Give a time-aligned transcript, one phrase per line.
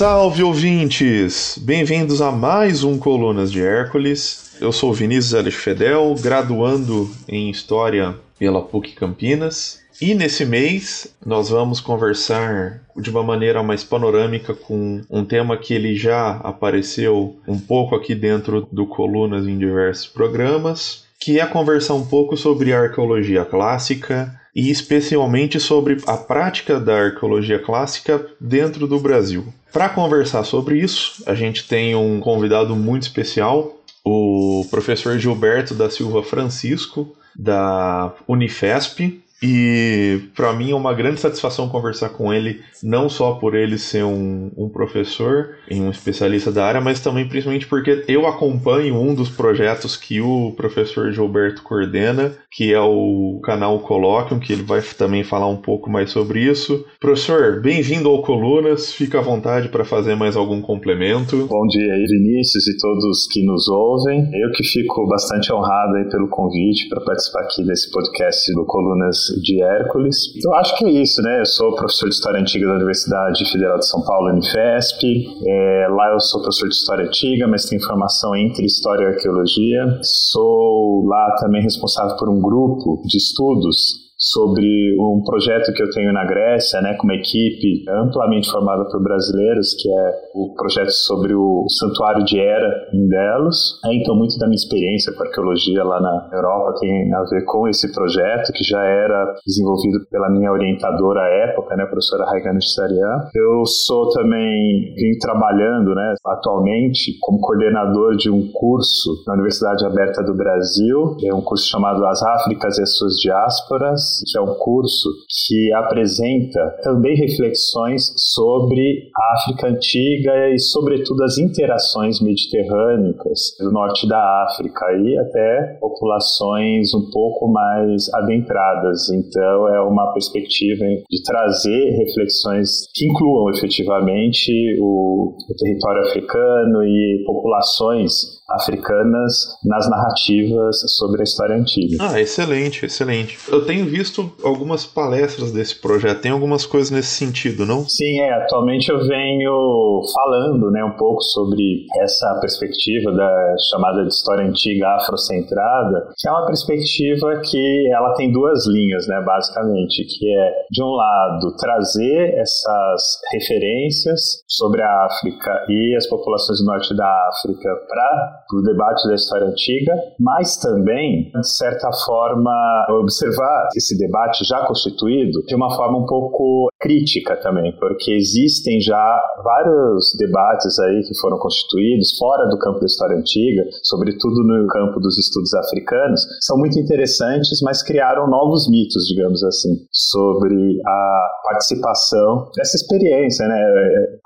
[0.00, 1.58] Salve ouvintes!
[1.60, 4.56] Bem-vindos a mais um Colunas de Hércules.
[4.58, 9.78] Eu sou Vinícius Alves Fedel, graduando em História pela PUC Campinas.
[10.00, 15.74] E nesse mês nós vamos conversar de uma maneira mais panorâmica com um tema que
[15.74, 21.92] ele já apareceu um pouco aqui dentro do Colunas em diversos programas, que é conversar
[21.92, 28.98] um pouco sobre arqueologia clássica e especialmente sobre a prática da arqueologia clássica dentro do
[28.98, 29.44] Brasil.
[29.72, 35.88] Para conversar sobre isso, a gente tem um convidado muito especial, o professor Gilberto da
[35.88, 43.08] Silva Francisco, da Unifesp, e para mim é uma grande satisfação conversar com ele, não
[43.08, 47.66] só por ele ser um, um, professor e um especialista da área, mas também principalmente
[47.66, 53.78] porque eu acompanho um dos projetos que o professor Gilberto coordena, que é o canal
[53.80, 56.84] Colóquium, que ele vai também falar um pouco mais sobre isso.
[57.00, 61.46] Professor, bem-vindo ao Colunas, fica à vontade para fazer mais algum complemento.
[61.46, 64.28] Bom dia aí, Vinícius e todos que nos ouvem.
[64.34, 69.62] Eu que fico bastante honrado pelo convite para participar aqui desse podcast do Colunas de
[69.62, 70.16] Hércules.
[70.42, 71.40] Eu acho que é isso, né?
[71.40, 75.04] Eu sou professor de História Antiga da Universidade Federal de São Paulo, Unifesp.
[75.46, 79.98] É, lá eu sou professor de História Antiga, mas tenho formação entre História e Arqueologia.
[80.02, 86.12] Sou lá também responsável por um grupo de estudos sobre um projeto que eu tenho
[86.12, 91.34] na Grécia, né, com uma equipe amplamente formada por brasileiros, que é o projeto sobre
[91.34, 93.80] o Santuário de Hera em Delos.
[93.86, 97.66] É, então, muito da minha experiência com arqueologia lá na Europa tem a ver com
[97.66, 102.60] esse projeto, que já era desenvolvido pela minha orientadora à época, né, a professora Raigana
[102.60, 103.30] Chissarian.
[103.34, 110.22] Eu sou também, vim trabalhando, né, atualmente como coordenador de um curso na Universidade Aberta
[110.22, 114.54] do Brasil, é um curso chamado As Áfricas e as Suas Diásporas, que é um
[114.54, 115.08] curso
[115.46, 124.08] que apresenta também reflexões sobre a África Antiga e, sobretudo, as interações mediterrâneas do norte
[124.08, 129.08] da África e até populações um pouco mais adentradas.
[129.10, 137.22] Então, é uma perspectiva de trazer reflexões que incluam efetivamente o, o território africano e
[137.26, 139.32] populações africanas
[139.64, 141.96] nas narrativas sobre a história antiga.
[142.00, 143.38] Ah, excelente, excelente.
[143.48, 147.84] Eu tenho visto algumas palestras desse projeto, tem algumas coisas nesse sentido, não?
[147.88, 148.32] Sim, é.
[148.44, 154.88] Atualmente eu venho falando né, um pouco sobre essa perspectiva da chamada de história antiga
[154.96, 160.82] afrocentrada, que é uma perspectiva que ela tem duas linhas, né, basicamente, que é, de
[160.82, 167.68] um lado, trazer essas referências sobre a África e as populações do norte da África
[167.88, 172.50] para o debate da história antiga, mas também, de certa forma,
[172.90, 179.20] observar esse debate já constituído de uma forma um pouco crítica também, porque existem já
[179.44, 184.98] vários debates aí que foram constituídos fora do campo da história antiga, sobretudo no campo
[184.98, 192.50] dos estudos africanos, são muito interessantes, mas criaram novos mitos, digamos assim, sobre a participação
[192.56, 193.60] dessa experiência né,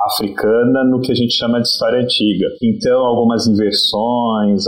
[0.01, 2.47] africana no que a gente chama de história antiga.
[2.62, 4.14] Então, algumas inversões,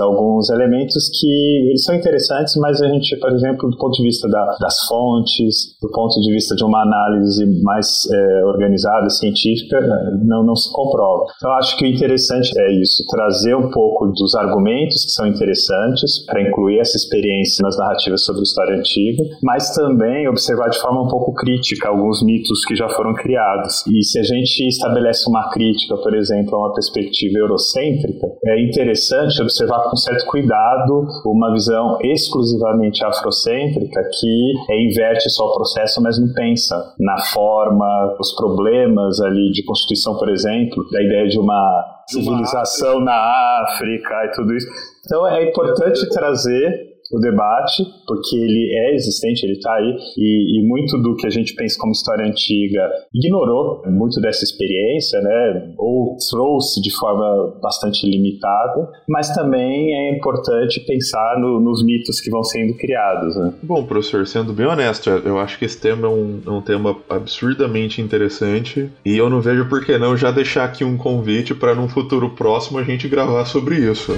[0.01, 4.29] alguns elementos que eles são interessantes, mas a gente, por exemplo, do ponto de vista
[4.29, 9.79] da, das fontes, do ponto de vista de uma análise mais é, organizada, científica,
[10.25, 11.25] não, não se comprova.
[11.37, 16.25] Então, acho que o interessante é isso, trazer um pouco dos argumentos que são interessantes
[16.27, 21.09] para incluir essa experiência nas narrativas sobre história antiga, mas também observar de forma um
[21.09, 23.85] pouco crítica alguns mitos que já foram criados.
[23.87, 29.36] E se a gente estabelece uma crítica, por exemplo, a uma perspectiva eurocêntrica, é interessante
[29.43, 36.33] observar com certo cuidado uma visão exclusivamente afrocêntrica que inverte só o processo, mas não
[36.33, 43.01] pensa na forma, os problemas ali de constituição, por exemplo, da ideia de uma civilização
[43.01, 44.67] na África e tudo isso.
[45.05, 50.67] Então é importante trazer o debate, porque ele é existente, ele está aí, e, e,
[50.67, 56.17] muito do que a gente pensa como história antiga ignorou muito dessa experiência, né, ou
[56.31, 62.43] trouxe de forma bastante limitada, mas também é importante pensar no, nos mitos que vão
[62.43, 63.37] sendo criados.
[63.37, 63.55] Né?
[63.62, 66.97] Bom, professor, sendo bem honesto, eu acho que esse tema é um, é um tema
[67.08, 71.75] absurdamente interessante, e eu não vejo por que não já deixar aqui um convite para
[71.75, 74.12] num futuro próximo a gente gravar sobre isso.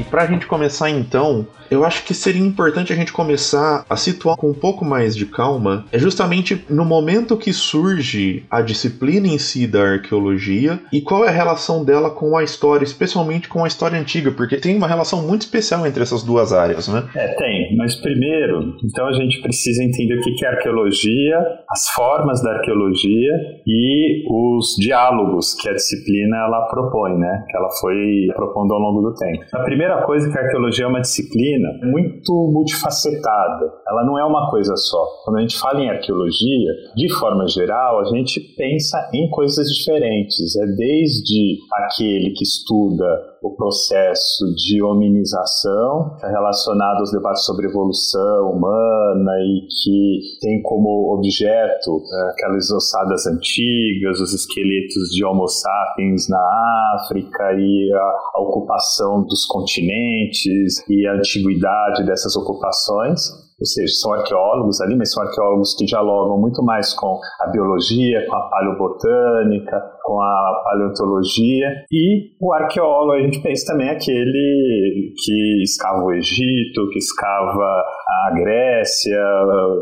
[0.00, 3.96] E para a gente começar então, eu acho que seria importante a gente começar a
[3.96, 9.28] situar com um pouco mais de calma, é justamente no momento que surge a disciplina
[9.28, 13.64] em si da arqueologia e qual é a relação dela com a história, especialmente com
[13.64, 17.08] a história antiga, porque tem uma relação muito especial entre essas duas áreas, né?
[17.14, 21.38] É, tem, mas primeiro, então a gente precisa entender o que é arqueologia,
[21.68, 23.32] as formas da arqueologia
[23.66, 27.44] e os diálogos que a disciplina ela propõe, né?
[27.48, 29.44] Que ela foi propondo ao longo do tempo.
[29.52, 33.72] A primeira coisa é que a arqueologia é uma disciplina muito multifacetada.
[33.88, 35.04] Ela não é uma coisa só.
[35.24, 40.56] Quando a gente fala em arqueologia, de forma geral, a gente pensa em coisas diferentes.
[40.56, 43.06] É desde aquele que estuda
[43.42, 52.02] o processo de hominização, relacionado aos debates sobre evolução humana e que tem como objeto
[52.12, 59.46] é, aquelas ossadas antigas, os esqueletos de Homo sapiens na África e a ocupação dos
[59.46, 65.84] continentes e a antiguidade dessas ocupações ou seja, são arqueólogos ali, mas são arqueólogos que
[65.84, 73.12] dialogam muito mais com a biologia, com a paleobotânica, com a paleontologia, e o arqueólogo,
[73.12, 77.84] a gente pensa também aquele que escava o Egito, que escava
[78.26, 79.18] a Grécia,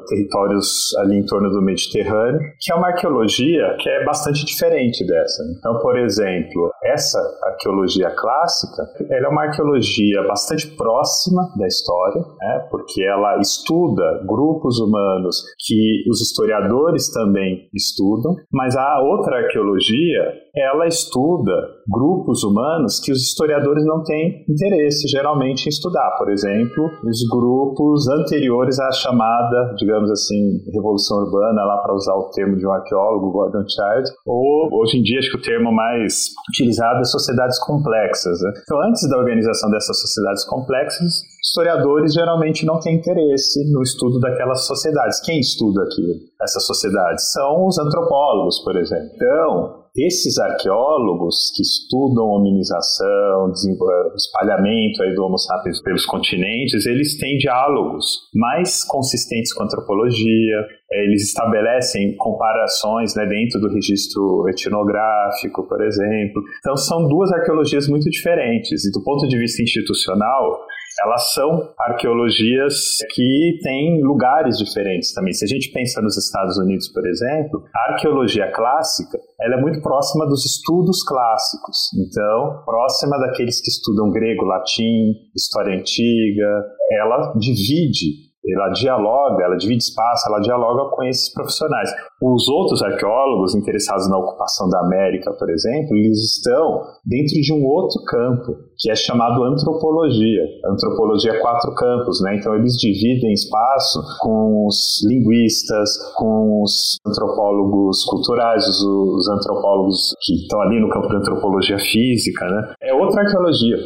[0.09, 5.43] territórios ali em torno do Mediterrâneo, que é uma arqueologia que é bastante diferente dessa.
[5.59, 12.67] Então, por exemplo, essa arqueologia clássica, ela é uma arqueologia bastante próxima da história, né,
[12.71, 20.87] porque ela estuda grupos humanos que os historiadores também estudam, mas a outra arqueologia, ela
[20.87, 21.53] estuda
[21.91, 26.17] grupos humanos que os historiadores não têm interesse geralmente em estudar.
[26.19, 32.31] Por exemplo, os grupos anteriores à chamada, digamos assim, revolução urbana, lá para usar o
[32.31, 36.31] termo de um arqueólogo, Gordon Child, ou hoje em dia acho que o termo mais
[36.51, 38.41] utilizado é sociedades complexas.
[38.41, 38.53] Né?
[38.63, 44.67] Então, antes da organização dessas sociedades complexas, historiadores geralmente não têm interesse no estudo daquelas
[44.67, 45.21] sociedades.
[45.21, 47.33] Quem estuda aquilo, essas sociedades?
[47.33, 49.11] São os antropólogos, por exemplo.
[49.15, 57.17] Então, esses arqueólogos que estudam hominização, o espalhamento aí do Homo sapiens pelos continentes, eles
[57.19, 64.49] têm diálogos mais consistentes com a antropologia, é, eles estabelecem comparações né, dentro do registro
[64.49, 66.43] etnográfico, por exemplo.
[66.61, 68.85] Então, são duas arqueologias muito diferentes.
[68.85, 70.61] E do ponto de vista institucional,
[71.05, 75.33] elas são arqueologias que têm lugares diferentes também.
[75.33, 79.81] Se a gente pensa nos Estados Unidos, por exemplo, a arqueologia clássica ela é muito
[79.81, 81.91] próxima dos estudos clássicos.
[81.97, 89.83] Então, próxima daqueles que estudam grego, latim, história antiga, ela divide ela dialoga, ela divide
[89.83, 91.91] espaço, ela dialoga com esses profissionais.
[92.21, 97.65] Os outros arqueólogos interessados na ocupação da América, por exemplo, eles estão dentro de um
[97.65, 100.43] outro campo, que é chamado antropologia.
[100.67, 102.37] Antropologia é quatro campos, né?
[102.37, 110.35] Então eles dividem espaço com os linguistas, com os antropólogos culturais, os, os antropólogos que
[110.35, 112.73] estão ali no campo da antropologia física, né?
[112.99, 113.77] Outra arqueologia.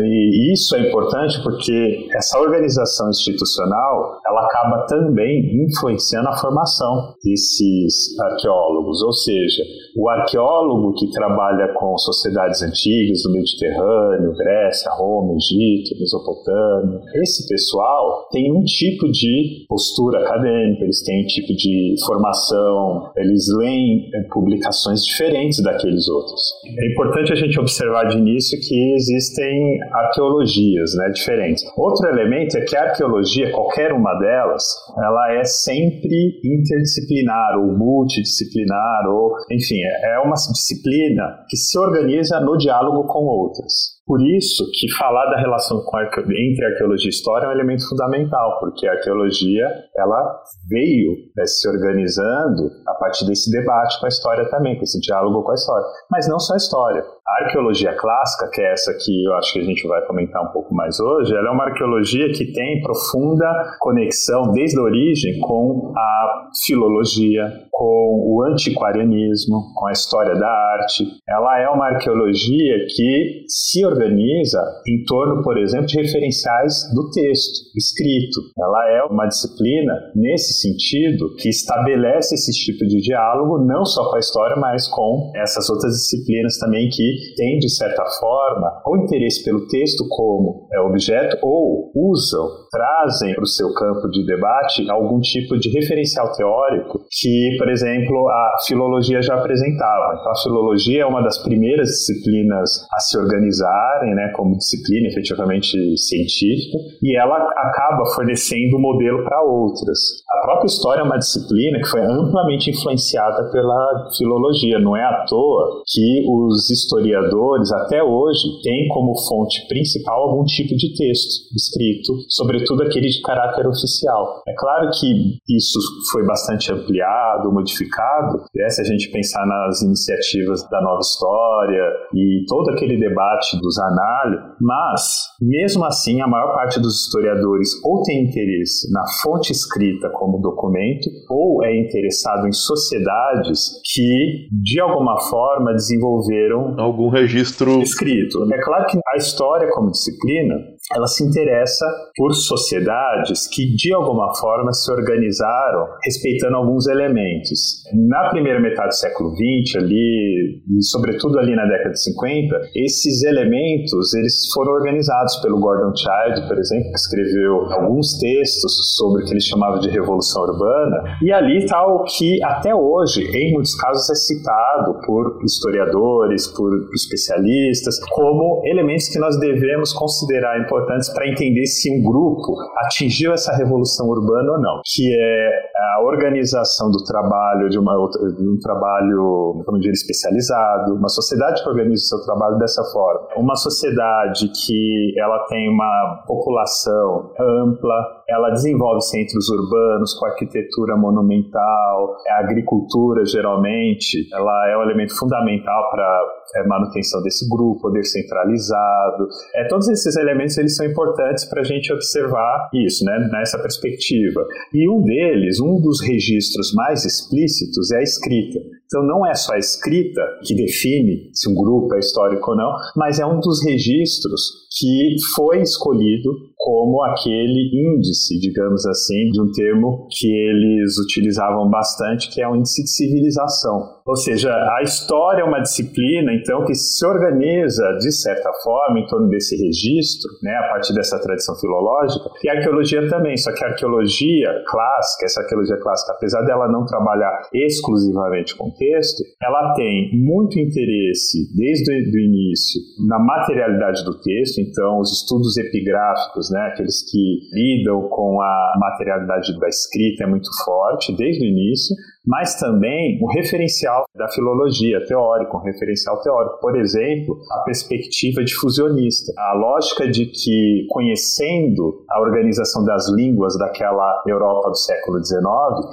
[0.00, 8.18] E isso é importante porque essa organização institucional, ela acaba também influenciando a formação desses
[8.20, 9.62] arqueólogos, ou seja,
[9.96, 18.28] o arqueólogo que trabalha com sociedades antigas do Mediterrâneo, Grécia, Roma, Egito, Mesopotâmia, esse pessoal
[18.30, 24.26] tem um tipo de postura acadêmica, eles têm um tipo de formação, eles leem eh,
[24.30, 26.40] publicações diferentes daqueles outros.
[26.66, 31.64] É importante a gente observar de início que existem arqueologias né, diferentes.
[31.76, 34.64] Outro elemento é que a arqueologia, qualquer uma delas,
[34.96, 42.56] ela é sempre interdisciplinar ou multidisciplinar ou, enfim, é, uma disciplina que se organiza no
[42.56, 43.99] diálogo com outras.
[44.06, 48.86] Por isso que falar da relação entre arqueologia e história é um elemento fundamental, porque
[48.86, 49.66] a arqueologia
[49.96, 55.00] ela veio né, se organizando a partir desse debate com a história também, com esse
[55.00, 55.86] diálogo com a história.
[56.10, 57.02] Mas não só a história.
[57.26, 60.52] A arqueologia clássica, que é essa que eu acho que a gente vai comentar um
[60.52, 63.46] pouco mais hoje, ela é uma arqueologia que tem profunda
[63.78, 71.04] conexão desde a origem com a filologia, com o antiquarianismo, com a história da arte.
[71.28, 77.70] Ela é uma arqueologia que se organiza em torno, por exemplo, de referenciais do texto
[77.76, 78.40] escrito.
[78.58, 84.16] Ela é uma disciplina nesse sentido que estabelece esse tipo de diálogo não só com
[84.16, 89.44] a história, mas com essas outras disciplinas também que têm, de certa forma, o interesse
[89.44, 95.20] pelo texto como é objeto ou usam trazem para o seu campo de debate algum
[95.20, 100.16] tipo de referencial teórico que, por exemplo, a filologia já apresentava.
[100.18, 105.76] Então, a filologia é uma das primeiras disciplinas a se organizarem, né, como disciplina efetivamente
[105.96, 109.98] científica, e ela acaba fornecendo modelo para outras.
[110.30, 114.78] A própria história é uma disciplina que foi amplamente influenciada pela filologia.
[114.78, 120.76] Não é à toa que os historiadores, até hoje, têm como fonte principal algum tipo
[120.76, 122.12] de texto escrito,
[122.60, 124.42] sobretudo aquele de caráter oficial.
[124.46, 125.78] É claro que isso
[126.12, 131.82] foi bastante ampliado, modificado, né, se a gente pensar nas iniciativas da nova história
[132.14, 135.02] e todo aquele debate dos análises, mas,
[135.40, 141.08] mesmo assim, a maior parte dos historiadores ou tem interesse na fonte escrita como documento,
[141.28, 148.46] ou é interessado em sociedades que, de alguma forma, desenvolveram algum registro escrito.
[148.52, 150.54] É claro que a história como disciplina
[150.94, 157.84] ela se interessa por sociedades que, de alguma forma, se organizaram respeitando alguns elementos.
[158.08, 163.22] Na primeira metade do século XX, ali, e sobretudo ali na década de 50, esses
[163.22, 169.26] elementos eles foram organizados pelo Gordon Childe, por exemplo, que escreveu alguns textos sobre o
[169.26, 173.76] que ele chamava de revolução urbana, e ali está o que, até hoje, em muitos
[173.76, 181.12] casos, é citado por historiadores, por especialistas, como elementos que nós devemos considerar importantes importantes
[181.12, 185.50] para entender se um grupo atingiu essa revolução urbana ou não, que é
[185.96, 191.68] a organização do trabalho de, uma de um trabalho, como dizer, especializado, uma sociedade que
[191.68, 198.50] organiza o seu trabalho dessa forma, uma sociedade que ela tem uma população ampla, ela
[198.50, 206.39] desenvolve centros urbanos com arquitetura monumental, a agricultura geralmente, ela é um elemento fundamental para
[206.54, 209.28] é, manutenção desse grupo, poder centralizado.
[209.54, 214.44] É, todos esses elementos eles são importantes para a gente observar isso, né, nessa perspectiva.
[214.72, 218.58] E um deles, um dos registros mais explícitos é a escrita.
[218.86, 222.72] Então não é só a escrita que define se um grupo é histórico ou não,
[222.96, 229.50] mas é um dos registros que foi escolhido como aquele índice, digamos assim, de um
[229.50, 234.00] termo que eles utilizavam bastante, que é o índice de civilização.
[234.06, 239.06] Ou seja, a história é uma disciplina, então, que se organiza, de certa forma, em
[239.06, 243.64] torno desse registro, né, a partir dessa tradição filológica, e a arqueologia também, só que
[243.64, 250.10] a arqueologia clássica, essa arqueologia clássica, apesar dela não trabalhar exclusivamente com texto, ela tem
[250.12, 257.08] muito interesse, desde o início, na materialidade do texto, então, os estudos epigráficos, né, aqueles
[257.10, 261.94] que lidam com a materialidade da escrita, é muito forte, desde o início,
[262.30, 266.60] mas também o referencial da filologia teórica, um referencial teórico.
[266.60, 274.22] Por exemplo, a perspectiva difusionista, a lógica de que, conhecendo a organização das línguas daquela
[274.28, 275.40] Europa do século XIX,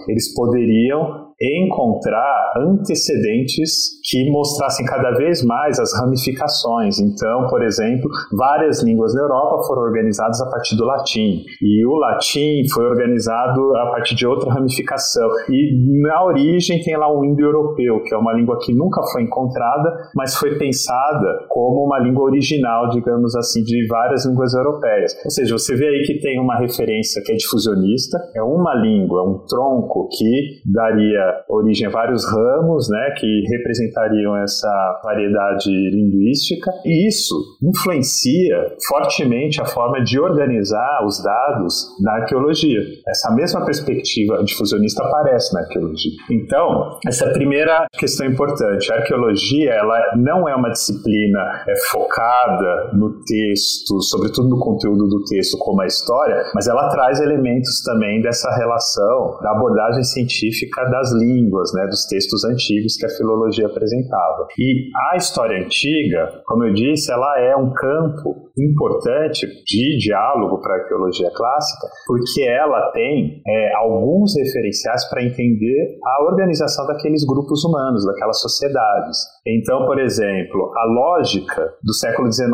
[0.07, 6.99] eles poderiam encontrar antecedentes que mostrassem cada vez mais as ramificações.
[6.99, 11.95] Então, por exemplo, várias línguas da Europa foram organizadas a partir do latim, e o
[11.95, 15.29] latim foi organizado a partir de outra ramificação.
[15.49, 20.09] E na origem tem lá o indo-europeu, que é uma língua que nunca foi encontrada,
[20.15, 25.15] mas foi pensada como uma língua original, digamos assim, de várias línguas europeias.
[25.25, 29.23] Ou seja, você vê aí que tem uma referência que é difusionista, é uma língua,
[29.23, 37.07] um tronco que daria origem a vários ramos, né, que representariam essa variedade linguística, e
[37.07, 42.81] isso influencia fortemente a forma de organizar os dados na arqueologia.
[43.07, 46.06] Essa mesma perspectiva difusionista aparece na arqueologia.
[46.31, 48.91] Então, essa primeira questão importante.
[48.91, 55.23] A arqueologia, ela não é uma disciplina é, focada no texto, sobretudo no conteúdo do
[55.25, 61.11] texto como a história, mas ela traz elementos também dessa relação da abordagem científica das
[61.13, 64.47] línguas, né, dos textos antigos que a filologia apresentava.
[64.57, 70.75] E a história antiga, como eu disse, ela é um campo importante de diálogo para
[70.75, 77.63] a arqueologia clássica, porque ela tem é, alguns referenciais para entender a organização daqueles grupos
[77.63, 79.17] humanos, daquelas sociedades.
[79.45, 82.49] Então, por exemplo, a lógica do século XIX,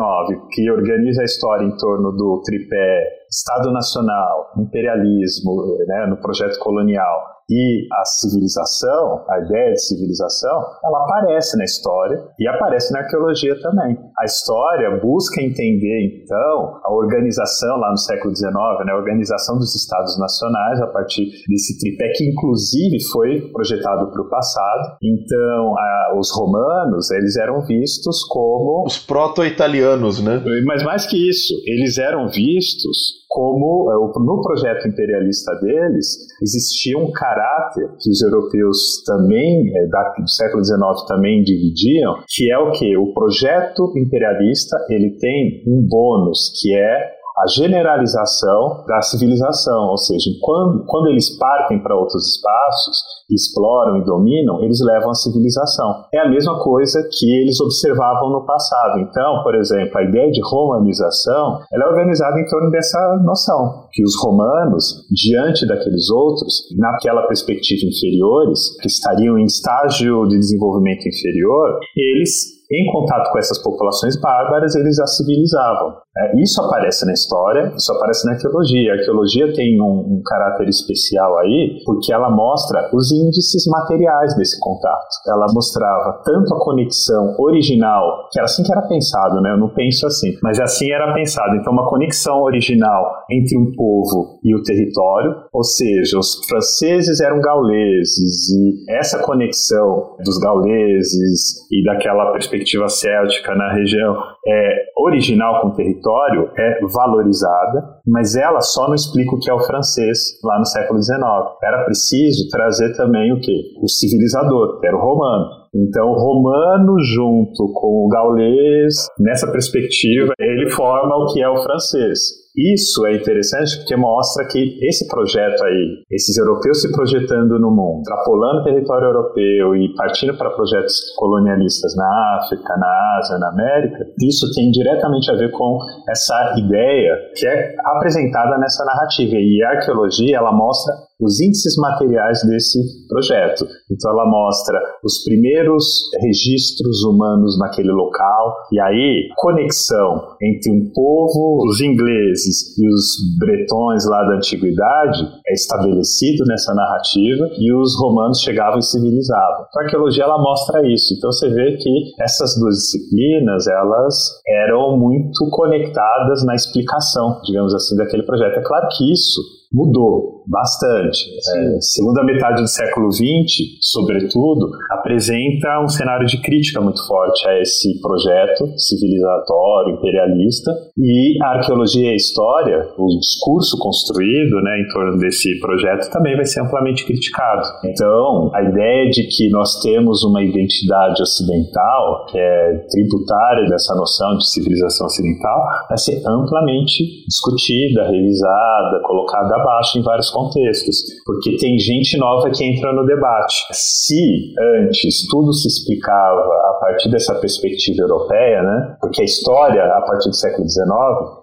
[0.52, 7.34] que organiza a história em torno do tripé Estado Nacional, imperialismo, né, no projeto colonial
[7.50, 13.54] e a civilização, a ideia de civilização, ela aparece na história e aparece na arqueologia
[13.60, 13.98] também.
[14.18, 18.52] A história busca entender, então, a organização lá no século XIX,
[18.86, 24.22] né, a organização dos estados nacionais a partir desse tripé que, inclusive, foi projetado para
[24.22, 24.96] o passado.
[25.02, 28.84] Então, a, os romanos, eles eram vistos como...
[28.86, 30.42] Os proto-italianos, né?
[30.64, 36.06] Mas mais que isso, eles eram vistos como é, no projeto imperialista deles
[36.40, 42.58] existia um caráter que os europeus também, é, do século XIX, também dividiam, que é
[42.58, 42.96] o que?
[42.96, 50.30] O projeto imperialista ele tem um bônus que é a generalização da civilização, ou seja,
[50.40, 52.96] quando, quando eles partem para outros espaços,
[53.30, 56.04] exploram e dominam, eles levam a civilização.
[56.12, 59.00] É a mesma coisa que eles observavam no passado.
[59.00, 64.02] Então, por exemplo, a ideia de romanização, ela é organizada em torno dessa noção, que
[64.02, 71.78] os romanos, diante daqueles outros, naquela perspectiva inferiores, que estariam em estágio de desenvolvimento inferior,
[71.94, 76.03] eles em contato com essas populações bárbaras, eles as civilizavam.
[76.16, 78.92] É, isso aparece na história, isso aparece na arqueologia.
[78.92, 84.58] A arqueologia tem um, um, caráter especial aí, porque ela mostra os índices materiais desse
[84.60, 85.08] contato.
[85.26, 89.50] Ela mostrava tanto a conexão original, que era assim que era pensado, né?
[89.50, 91.56] Eu não penso assim, mas assim era pensado.
[91.56, 97.40] Então, uma conexão original entre um povo e o território, ou seja, os franceses eram
[97.40, 104.14] gauleses, e essa conexão dos gauleses e daquela perspectiva céltica na região
[104.46, 109.54] é original com o território é valorizada, mas ela só não explica o que é
[109.54, 111.18] o francês lá no século XIX.
[111.62, 113.74] Era preciso trazer também o que?
[113.82, 115.64] O civilizador, que era o romano.
[115.74, 121.62] Então, o romano junto com o gaulês, nessa perspectiva, ele forma o que é o
[121.62, 122.43] francês.
[122.56, 128.02] Isso é interessante porque mostra que esse projeto aí, esses europeus se projetando no mundo,
[128.02, 134.06] extrapolando o território europeu e partindo para projetos colonialistas na África, na Ásia, na América,
[134.22, 139.34] isso tem diretamente a ver com essa ideia que é apresentada nessa narrativa.
[139.34, 143.66] E a arqueologia, ela mostra os índices materiais desse projeto.
[143.90, 145.84] Então ela mostra os primeiros
[146.20, 152.43] registros humanos naquele local e aí conexão entre um povo, os ingleses
[152.78, 158.82] e os bretões lá da antiguidade é estabelecido nessa narrativa e os romanos chegavam e
[158.82, 159.66] civilizavam.
[159.68, 161.14] Então a arqueologia ela mostra isso.
[161.16, 167.96] Então você vê que essas duas disciplinas elas eram muito conectadas na explicação, digamos assim,
[167.96, 168.58] daquele projeto.
[168.58, 169.40] É claro que isso
[169.72, 171.24] mudou bastante.
[171.48, 177.60] É, segunda metade do século XX, sobretudo, apresenta um cenário de crítica muito forte a
[177.60, 184.88] esse projeto civilizatório, imperialista, e a arqueologia e a história, o discurso construído né, em
[184.92, 187.62] torno desse projeto também vai ser amplamente criticado.
[187.84, 194.36] Então, a ideia de que nós temos uma identidade ocidental, que é tributária dessa noção
[194.36, 201.78] de civilização ocidental, vai ser amplamente discutida, revisada, colocada abaixo em vários contextos, porque tem
[201.78, 203.54] gente nova que entra no debate.
[203.72, 210.02] Se antes tudo se explicava a partir dessa perspectiva europeia, né, porque a história, a
[210.02, 210.84] partir do século XIX,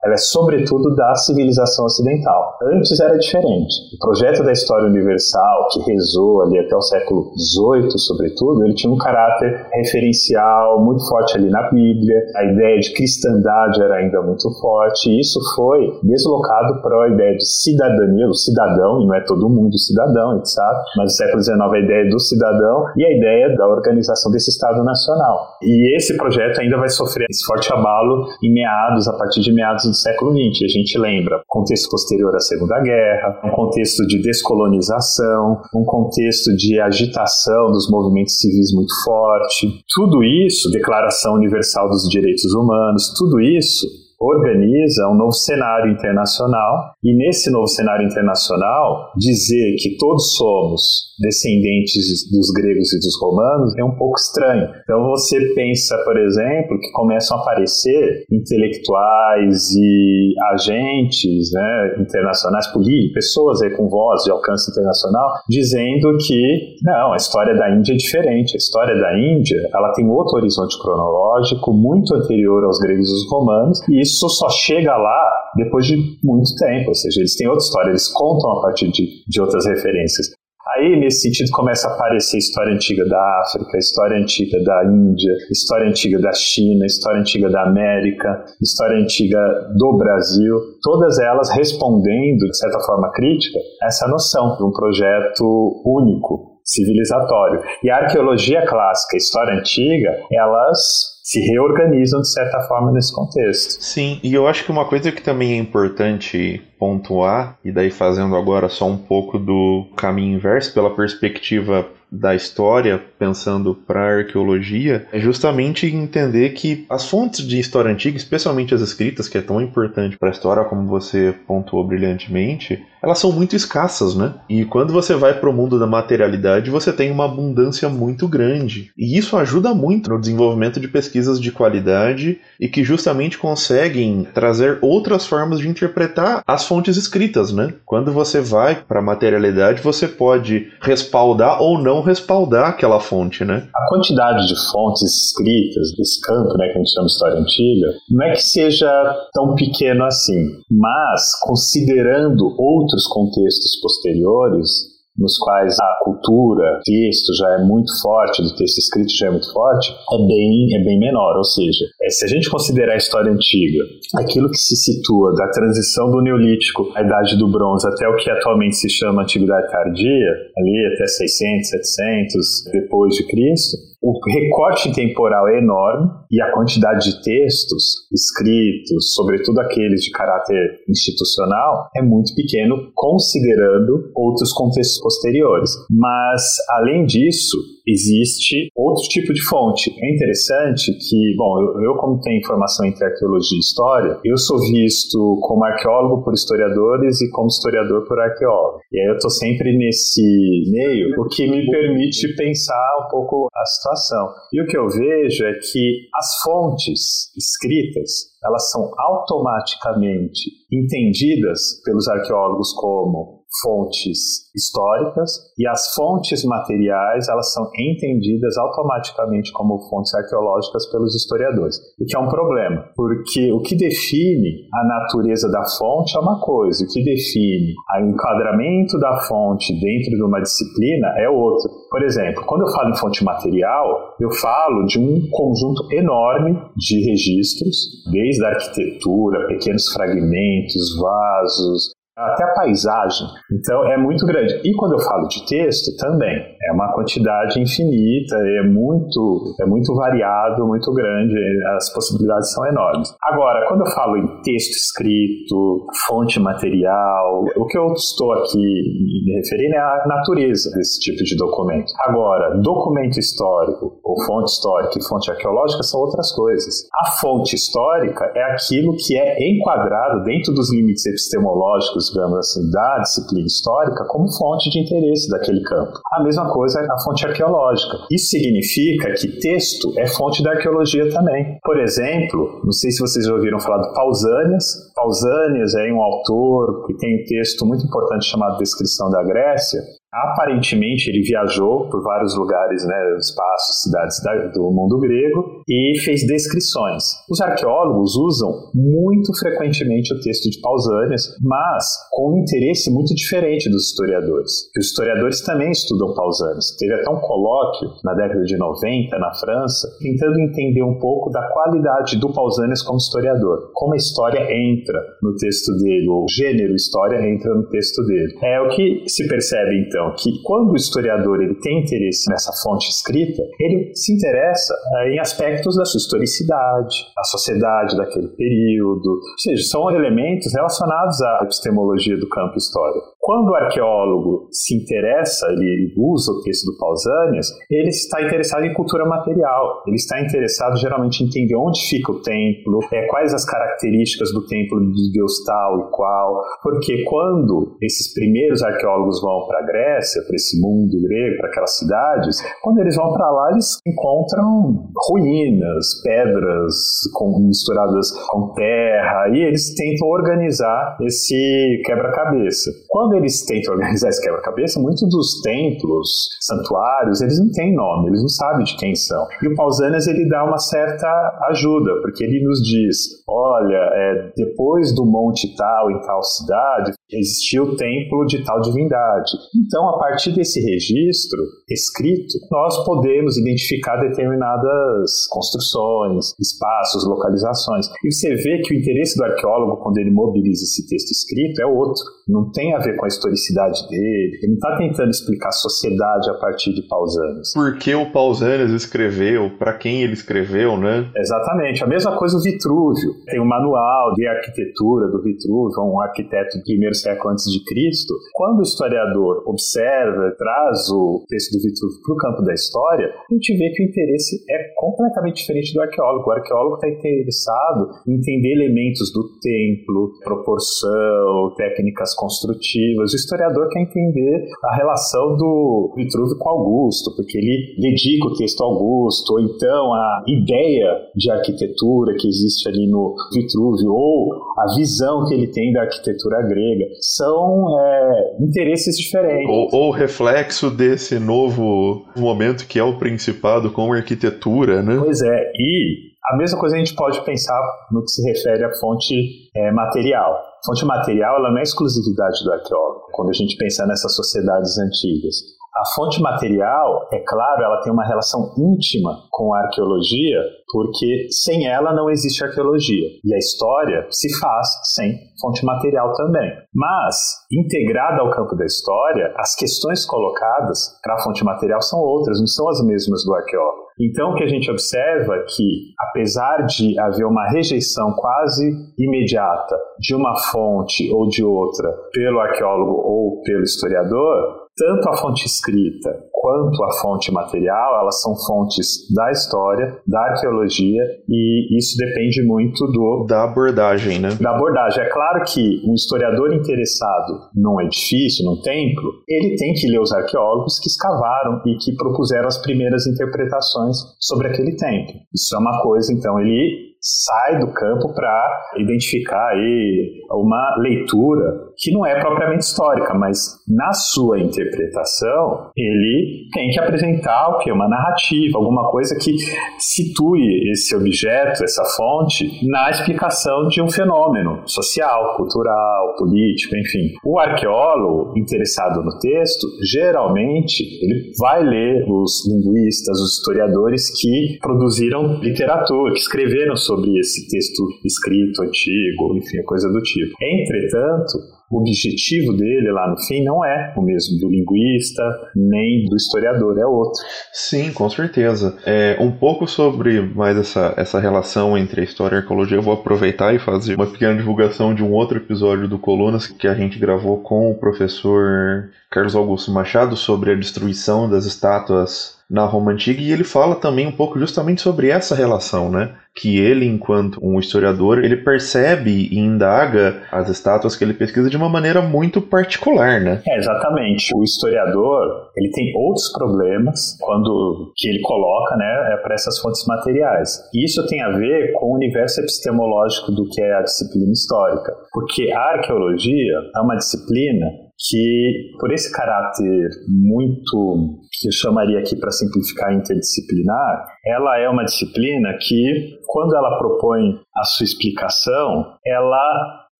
[0.04, 2.56] ela é sobretudo da civilização ocidental.
[2.62, 3.74] Antes era diferente.
[3.94, 8.92] O projeto da história universal, que rezou ali até o século XVIII, sobretudo, ele tinha
[8.92, 14.48] um caráter referencial muito forte ali na Bíblia, a ideia de cristandade era ainda muito
[14.60, 19.20] forte, e isso foi deslocado para a ideia de cidadania o cidadão, e não é
[19.24, 23.56] todo mundo cidadão, sabe, mas no século XIX a ideia do cidadão e a ideia
[23.56, 25.56] da organização desse Estado Nacional.
[25.62, 29.84] E esse projeto ainda vai sofrer esse forte abalo em meados, a partir de meados
[29.84, 30.64] do século XX.
[30.64, 36.80] A gente lembra contexto posterior à Segunda Guerra, um contexto de descolonização, um contexto de
[36.80, 39.82] agitação dos movimentos civis muito forte.
[39.94, 46.92] Tudo isso, Declaração Universal dos Direitos Humanos, tudo isso organiza um novo cenário internacional.
[47.02, 53.74] E nesse novo cenário internacional dizer que todos somos descendentes dos gregos e dos romanos
[53.78, 54.68] é um pouco estranho.
[54.82, 63.14] Então você pensa, por exemplo, que começam a aparecer intelectuais e agentes né, internacionais, políticos,
[63.14, 67.96] pessoas aí com voz de alcance internacional, dizendo que não, a história da Índia é
[67.96, 68.54] diferente.
[68.54, 73.30] A história da Índia ela tem outro horizonte cronológico muito anterior aos gregos e aos
[73.30, 77.64] romanos e isso só chega lá depois de muito tempo, ou seja, eles têm outra
[77.64, 80.37] história, eles contam a partir de, de outras referências.
[80.78, 85.88] Aí, nesse sentido, começa a aparecer história antiga da África, história antiga da Índia, história
[85.88, 89.40] antiga da China, história antiga da América, história antiga
[89.76, 96.60] do Brasil, todas elas respondendo, de certa forma crítica, essa noção de um projeto único,
[96.62, 97.60] civilizatório.
[97.82, 103.84] E a arqueologia clássica, a história antiga, elas se reorganizam de certa forma nesse contexto.
[103.84, 108.34] Sim, e eu acho que uma coisa que também é importante pontuar, e daí fazendo
[108.34, 115.18] agora só um pouco do caminho inverso, pela perspectiva da história pensando para arqueologia, é
[115.18, 120.16] justamente entender que as fontes de história antiga, especialmente as escritas, que é tão importante
[120.18, 124.34] para a história, como você pontuou brilhantemente, elas são muito escassas, né?
[124.48, 128.90] E quando você vai para o mundo da materialidade, você tem uma abundância muito grande.
[128.96, 134.78] E isso ajuda muito no desenvolvimento de pesquisas de qualidade e que justamente conseguem trazer
[134.80, 137.74] outras formas de interpretar as fontes escritas, né?
[137.84, 143.68] Quando você vai para a materialidade, você pode respaldar ou não respaldar aquela fonte, né?
[143.74, 148.26] A quantidade de fontes escritas desse campo, né, que a gente chama história antiga, não
[148.26, 154.87] é que seja tão pequeno assim, mas considerando outros contextos posteriores,
[155.18, 159.52] nos quais a cultura, texto já é muito forte, do texto escrito já é muito
[159.52, 161.36] forte, é bem, é bem menor.
[161.36, 163.84] Ou seja, é, se a gente considerar a história antiga,
[164.16, 168.30] aquilo que se situa da transição do Neolítico à Idade do Bronze até o que
[168.30, 175.48] atualmente se chama Antiguidade Tardia, ali até 600, 700 depois de Cristo, o recorte temporal
[175.48, 182.34] é enorme e a quantidade de textos escritos, sobretudo aqueles de caráter institucional, é muito
[182.34, 185.70] pequeno, considerando outros contextos posteriores.
[185.90, 187.56] Mas, além disso,
[187.88, 189.90] existe outro tipo de fonte.
[189.90, 194.58] É interessante que, bom, eu, eu, como tenho formação entre arqueologia e história, eu sou
[194.70, 198.80] visto como arqueólogo por historiadores e como historiador por arqueólogo.
[198.92, 200.22] E aí eu estou sempre nesse
[200.70, 204.28] meio, o que me permite pensar um pouco a situação.
[204.52, 212.06] E o que eu vejo é que as fontes escritas, elas são automaticamente entendidas pelos
[212.08, 220.86] arqueólogos como fontes históricas e as fontes materiais elas são entendidas automaticamente como fontes arqueológicas
[220.90, 226.16] pelos historiadores, o que é um problema, porque o que define a natureza da fonte
[226.16, 231.28] é uma coisa, o que define o enquadramento da fonte dentro de uma disciplina é
[231.28, 231.70] outra.
[231.90, 237.10] Por exemplo, quando eu falo em fonte material, eu falo de um conjunto enorme de
[237.10, 243.26] registros, desde a arquitetura, pequenos fragmentos, vasos, até a paisagem.
[243.52, 244.60] Então é muito grande.
[244.64, 249.94] E quando eu falo de texto, também é uma quantidade infinita, é muito, é muito
[249.94, 251.34] variado, muito grande,
[251.76, 253.14] as possibilidades são enormes.
[253.22, 259.34] Agora, quando eu falo em texto escrito, fonte material, o que eu estou aqui me
[259.36, 261.92] referindo é a natureza desse tipo de documento.
[262.06, 266.88] Agora, documento histórico, ou fonte histórica e fonte arqueológica são outras coisas.
[267.02, 272.98] A fonte histórica é aquilo que é enquadrado dentro dos limites epistemológicos digamos assim, da
[272.98, 275.92] disciplina histórica como fonte de interesse daquele campo.
[276.12, 277.98] A mesma coisa é a fonte arqueológica.
[278.10, 281.58] Isso significa que texto é fonte da arqueologia também.
[281.62, 284.92] Por exemplo, não sei se vocês já ouviram falar do Pausanias.
[284.94, 289.80] Pausanias é um autor que tem um texto muito importante chamado Descrição da Grécia,
[290.12, 297.04] Aparentemente, ele viajou por vários lugares, né, espaços, cidades do mundo grego e fez descrições.
[297.30, 303.68] Os arqueólogos usam muito frequentemente o texto de Pausanias, mas com um interesse muito diferente
[303.68, 304.50] dos historiadores.
[304.78, 306.74] Os historiadores também estudam Pausanias.
[306.78, 311.46] Teve até um colóquio na década de 90 na França, tentando entender um pouco da
[311.52, 317.18] qualidade do Pausanias como historiador, como a história entra no texto dele, o gênero história
[317.28, 318.38] entra no texto dele.
[318.42, 322.52] É o que se percebe então então, que quando o historiador ele tem interesse nessa
[322.62, 329.10] fonte escrita, ele se interessa é, em aspectos da sua historicidade, a sociedade daquele período,
[329.10, 333.17] ou seja, são elementos relacionados à epistemologia do campo histórico.
[333.20, 338.72] Quando o arqueólogo se interessa, ele usa o texto do Pausanias, ele está interessado em
[338.72, 343.44] cultura material, ele está interessado geralmente em entender onde fica o templo, é, quais as
[343.44, 349.58] características do templo de Deus tal e qual, porque quando esses primeiros arqueólogos vão para
[349.58, 353.78] a Grécia, para esse mundo grego, para aquelas cidades, quando eles vão para lá, eles
[353.86, 356.74] encontram ruínas, pedras
[357.12, 362.70] com, misturadas com terra, e eles tentam organizar esse quebra-cabeça.
[362.88, 368.20] Quando eles tentam organizar esse quebra-cabeça, muitos dos templos, santuários, eles não têm nome, eles
[368.20, 369.26] não sabem de quem são.
[369.42, 371.06] E o Pausanias ele dá uma certa
[371.50, 377.62] ajuda, porque ele nos diz: olha, é, depois do monte tal em tal cidade, existia
[377.62, 379.30] o templo de tal divindade.
[379.56, 387.86] Então, a partir desse registro escrito, nós podemos identificar determinadas construções, espaços, localizações.
[388.04, 391.66] E você vê que o interesse do arqueólogo, quando ele mobiliza esse texto escrito, é
[391.66, 392.02] outro.
[392.28, 396.30] Não tem a ver com a historicidade dele, ele não está tentando explicar a sociedade
[396.30, 397.52] a partir de Pausanias.
[397.54, 401.10] Por que o Pausanias escreveu, para quem ele escreveu, né?
[401.16, 401.82] Exatamente.
[401.82, 403.14] A mesma coisa o Vitrúvio.
[403.26, 408.14] Tem um manual de arquitetura do Vitrúvio, um arquiteto do primeiro século antes de Cristo,
[408.32, 413.34] quando o historiador observa, traz o texto do Vitruvio para o campo da história, a
[413.34, 416.28] gente vê que o interesse é completamente diferente do arqueólogo.
[416.28, 423.12] O arqueólogo está interessado em entender elementos do templo, proporção, técnicas construtivas.
[423.12, 428.62] O historiador quer entender a relação do Vitruvio com Augusto, porque ele dedica o texto
[428.62, 434.74] a Augusto, ou então a ideia de arquitetura que existe ali no Vitruvio, ou a
[434.76, 436.86] visão que ele tem da arquitetura grega.
[437.00, 439.48] São é, interesses diferentes.
[439.48, 444.96] Ou, ou reflexo desse novo momento que é o Principado com arquitetura, né?
[444.98, 448.72] Pois é, e a mesma coisa a gente pode pensar no que se refere à
[448.74, 449.14] fonte
[449.56, 450.36] é, material.
[450.64, 455.57] Fonte material ela não é exclusividade do arqueólogo, quando a gente pensa nessas sociedades antigas.
[455.78, 460.40] A fonte material, é claro, ela tem uma relação íntima com a arqueologia,
[460.72, 463.06] porque sem ela não existe arqueologia.
[463.24, 466.50] E a história se faz sem fonte material também.
[466.74, 467.16] Mas,
[467.52, 472.46] integrada ao campo da história, as questões colocadas para a fonte material são outras, não
[472.48, 473.88] são as mesmas do arqueólogo.
[474.00, 478.64] Então, o que a gente observa é que, apesar de haver uma rejeição quase
[478.96, 485.44] imediata de uma fonte ou de outra pelo arqueólogo ou pelo historiador, tanto a fonte
[485.44, 492.42] escrita quanto a fonte material, elas são fontes da história, da arqueologia, e isso depende
[492.46, 494.30] muito do da abordagem, né?
[494.40, 495.02] Da abordagem.
[495.02, 500.12] É claro que um historiador interessado num edifício, num templo, ele tem que ler os
[500.12, 505.14] arqueólogos que escavaram e que propuseram as primeiras interpretações sobre aquele templo.
[505.34, 511.92] Isso é uma coisa, então, ele sai do campo para identificar aí uma leitura que
[511.92, 517.88] não é propriamente histórica, mas na sua interpretação ele tem que apresentar o que uma
[517.88, 519.36] narrativa, alguma coisa que
[519.78, 527.14] situe esse objeto, essa fonte na explicação de um fenômeno social, cultural, político, enfim.
[527.24, 535.38] O arqueólogo interessado no texto, geralmente ele vai ler os linguistas, os historiadores que produziram
[535.40, 540.34] literatura, que escreveram sobre esse texto escrito antigo, enfim, coisa do tipo.
[540.42, 541.38] Entretanto,
[541.70, 545.22] o objetivo dele lá no fim não é o mesmo do linguista
[545.54, 547.20] nem do historiador, é outro.
[547.52, 548.76] Sim, com certeza.
[548.86, 552.82] É, um pouco sobre mais essa, essa relação entre a história e a arqueologia, eu
[552.82, 556.74] vou aproveitar e fazer uma pequena divulgação de um outro episódio do Colunas que a
[556.74, 562.92] gente gravou com o professor Carlos Augusto Machado sobre a destruição das estátuas na Roma
[562.92, 566.14] Antiga e ele fala também um pouco justamente sobre essa relação, né?
[566.34, 571.56] Que ele, enquanto um historiador, ele percebe e indaga as estátuas que ele pesquisa de
[571.56, 573.42] uma maneira muito particular, né?
[573.46, 574.32] É, exatamente.
[574.34, 579.84] O historiador, ele tem outros problemas quando que ele coloca, né, é para essas fontes
[579.86, 580.62] materiais.
[580.72, 584.92] E isso tem a ver com o universo epistemológico do que é a disciplina histórica,
[585.12, 592.16] porque a arqueologia é uma disciplina que, por esse caráter muito, que eu chamaria aqui
[592.16, 599.88] para simplificar, interdisciplinar, ela é uma disciplina que, quando ela propõe a sua explicação, ela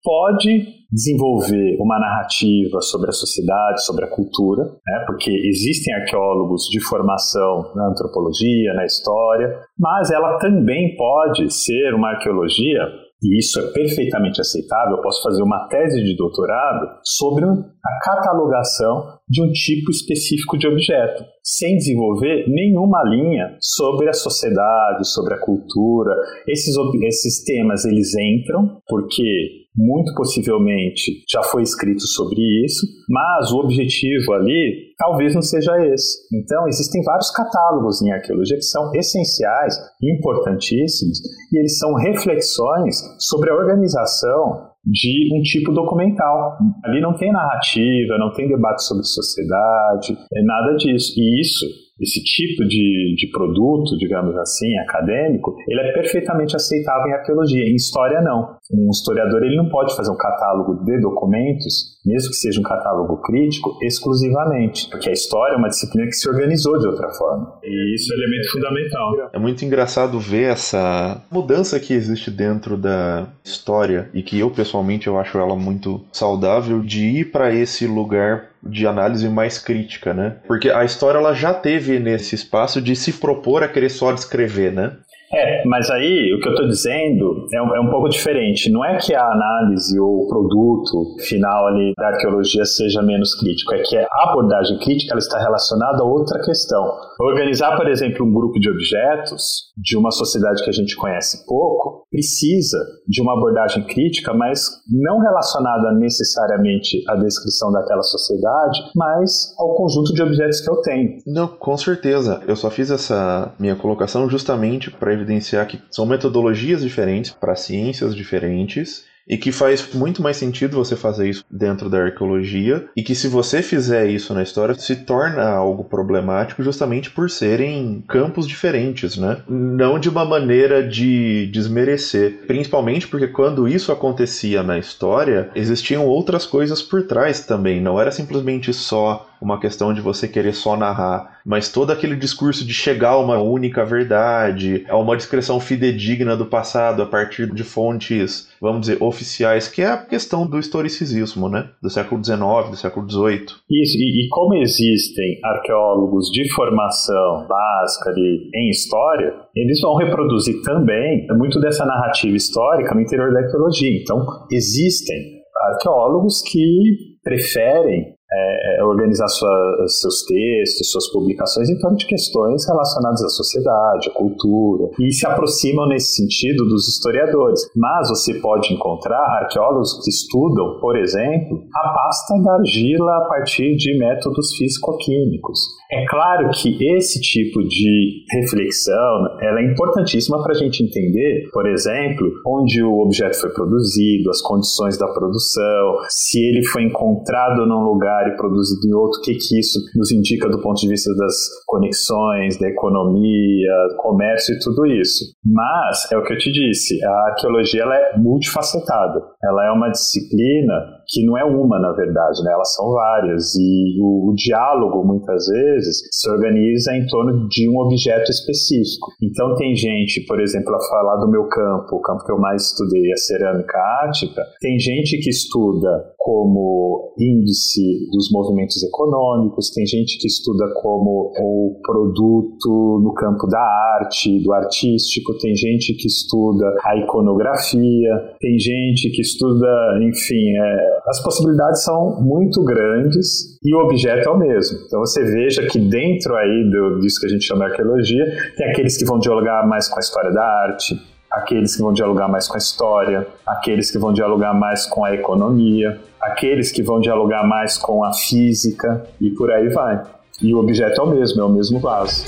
[0.01, 5.03] pode desenvolver uma narrativa sobre a sociedade, sobre a cultura, né?
[5.05, 12.11] porque existem arqueólogos de formação na antropologia, na história, mas ela também pode ser uma
[12.11, 12.79] arqueologia
[13.21, 19.19] e isso é perfeitamente aceitável, eu posso fazer uma tese de doutorado sobre a catalogação
[19.27, 25.39] de um tipo específico de objeto, sem desenvolver nenhuma linha sobre a sociedade, sobre a
[25.39, 26.15] cultura.
[26.47, 33.59] Esses, esses temas eles entram porque muito possivelmente já foi escrito sobre isso, mas o
[33.59, 36.19] objetivo ali talvez não seja esse.
[36.35, 41.19] Então, existem vários catálogos em arqueologia que são essenciais, importantíssimos,
[41.53, 46.57] e eles são reflexões sobre a organização de um tipo documental.
[46.83, 51.13] Ali não tem narrativa, não tem debate sobre sociedade, é nada disso.
[51.17, 51.65] E isso
[52.01, 57.63] esse tipo de, de produto, digamos assim, acadêmico, ele é perfeitamente aceitável em arqueologia.
[57.63, 58.55] Em história, não.
[58.71, 63.19] Um historiador ele não pode fazer um catálogo de documentos, mesmo que seja um catálogo
[63.21, 67.57] crítico, exclusivamente, porque a história é uma disciplina que se organizou de outra forma.
[67.63, 69.29] E isso é um elemento fundamental.
[69.33, 75.07] É muito engraçado ver essa mudança que existe dentro da história e que eu pessoalmente
[75.07, 80.37] eu acho ela muito saudável de ir para esse lugar de análise mais crítica, né?
[80.47, 84.71] Porque a história ela já teve nesse espaço de se propor a querer só descrever,
[84.71, 84.97] né?
[85.33, 88.71] É, mas aí o que eu estou dizendo é um, é um, pouco diferente.
[88.71, 93.73] Não é que a análise ou o produto final ali da arqueologia seja menos crítico,
[93.75, 96.83] é que a abordagem crítica ela está relacionada a outra questão.
[97.19, 102.05] Organizar, por exemplo, um grupo de objetos de uma sociedade que a gente conhece pouco
[102.11, 109.75] precisa de uma abordagem crítica, mas não relacionada necessariamente à descrição daquela sociedade, mas ao
[109.75, 111.17] conjunto de objetos que eu tenho.
[111.27, 112.41] Não, com certeza.
[112.47, 118.15] Eu só fiz essa minha colocação justamente para evidenciar que são metodologias diferentes para ciências
[118.15, 123.13] diferentes e que faz muito mais sentido você fazer isso dentro da arqueologia e que
[123.13, 129.17] se você fizer isso na história se torna algo problemático justamente por serem campos diferentes,
[129.17, 129.37] né?
[129.47, 136.47] Não de uma maneira de desmerecer, principalmente porque quando isso acontecia na história, existiam outras
[136.47, 141.39] coisas por trás também, não era simplesmente só uma questão de você querer só narrar,
[141.45, 146.45] mas todo aquele discurso de chegar a uma única verdade, a uma descrição fidedigna do
[146.45, 151.69] passado a partir de fontes, vamos dizer, oficiais, que é a questão do historicismo, né?
[151.81, 153.45] Do século XIX, do século XVIII.
[153.69, 160.61] Isso, e, e como existem arqueólogos de formação básica ali em história, eles vão reproduzir
[160.63, 163.89] também muito dessa narrativa histórica no interior da arqueologia.
[164.01, 165.39] Então, existem
[165.73, 172.67] arqueólogos que preferem é, é, organizar sua, seus textos, suas publicações em torno de questões
[172.67, 177.61] relacionadas à sociedade, à cultura, e se aproximam nesse sentido dos historiadores.
[177.75, 183.75] Mas você pode encontrar arqueólogos que estudam, por exemplo, a pasta da argila a partir
[183.75, 185.78] de métodos físico-químicos.
[185.91, 191.67] É claro que esse tipo de reflexão ela é importantíssima para a gente entender, por
[191.67, 197.81] exemplo, onde o objeto foi produzido, as condições da produção, se ele foi encontrado num
[197.81, 201.11] lugar e produzido em outro, o que, que isso nos indica do ponto de vista
[201.15, 201.33] das
[201.65, 205.25] conexões, da economia, comércio e tudo isso.
[205.43, 209.23] Mas, é o que eu te disse, a arqueologia ela é multifacetada.
[209.43, 212.51] Ela é uma disciplina que não é uma, na verdade, né?
[212.53, 213.55] elas são várias.
[213.55, 219.11] E o, o, diálogo, muitas vezes, se organiza em torno de um objeto específico.
[219.21, 222.71] Então, tem gente, por exemplo, a falar do meu campo, o campo que eu mais
[222.71, 225.89] estudei, a cerâmica ática, tem gente que estuda
[226.19, 233.61] como índice dos movimentos econômicos, tem gente que estuda como o produto no campo da
[234.01, 239.67] arte, do artístico, tem gente que estuda a iconografia, tem gente que estuda,
[240.01, 244.77] enfim, é, as possibilidades são muito grandes e o objeto é o mesmo.
[244.85, 248.25] Então você veja que dentro aí do, disso que a gente chama de arqueologia,
[248.57, 250.95] tem aqueles que vão dialogar mais com a história da arte,
[251.31, 255.13] aqueles que vão dialogar mais com a história, aqueles que vão dialogar mais com a
[255.13, 260.01] economia, aqueles que vão dialogar mais com a física e por aí vai.
[260.41, 262.25] E o objeto é o mesmo, é o mesmo vaso.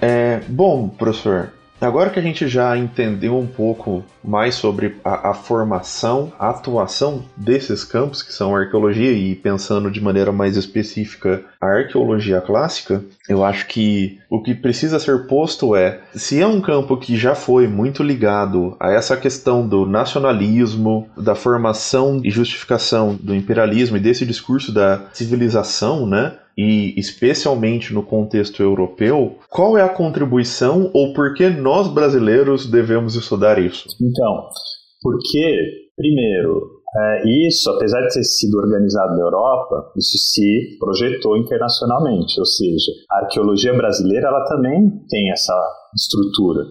[0.00, 1.50] É, bom, professor,
[1.86, 7.24] agora que a gente já entendeu um pouco mais sobre a, a, formação, a atuação
[7.36, 13.44] desses campos, que são arqueologia, e pensando de maneira mais específica a arqueologia clássica, eu
[13.44, 17.68] acho que o que precisa ser posto é: se é um campo que já foi
[17.68, 24.26] muito ligado a essa questão do nacionalismo, da formação e justificação do imperialismo e desse
[24.26, 26.34] discurso da civilização, né?
[26.56, 33.14] E especialmente no contexto europeu, qual é a contribuição ou por que nós brasileiros devemos
[33.14, 33.88] estudar isso?
[34.00, 34.48] Então,
[35.02, 42.38] porque, primeiro, é, isso, apesar de ter sido organizado na Europa, isso se projetou internacionalmente,
[42.40, 45.52] ou seja, a arqueologia brasileira ela também tem essa
[45.94, 46.62] estrutura.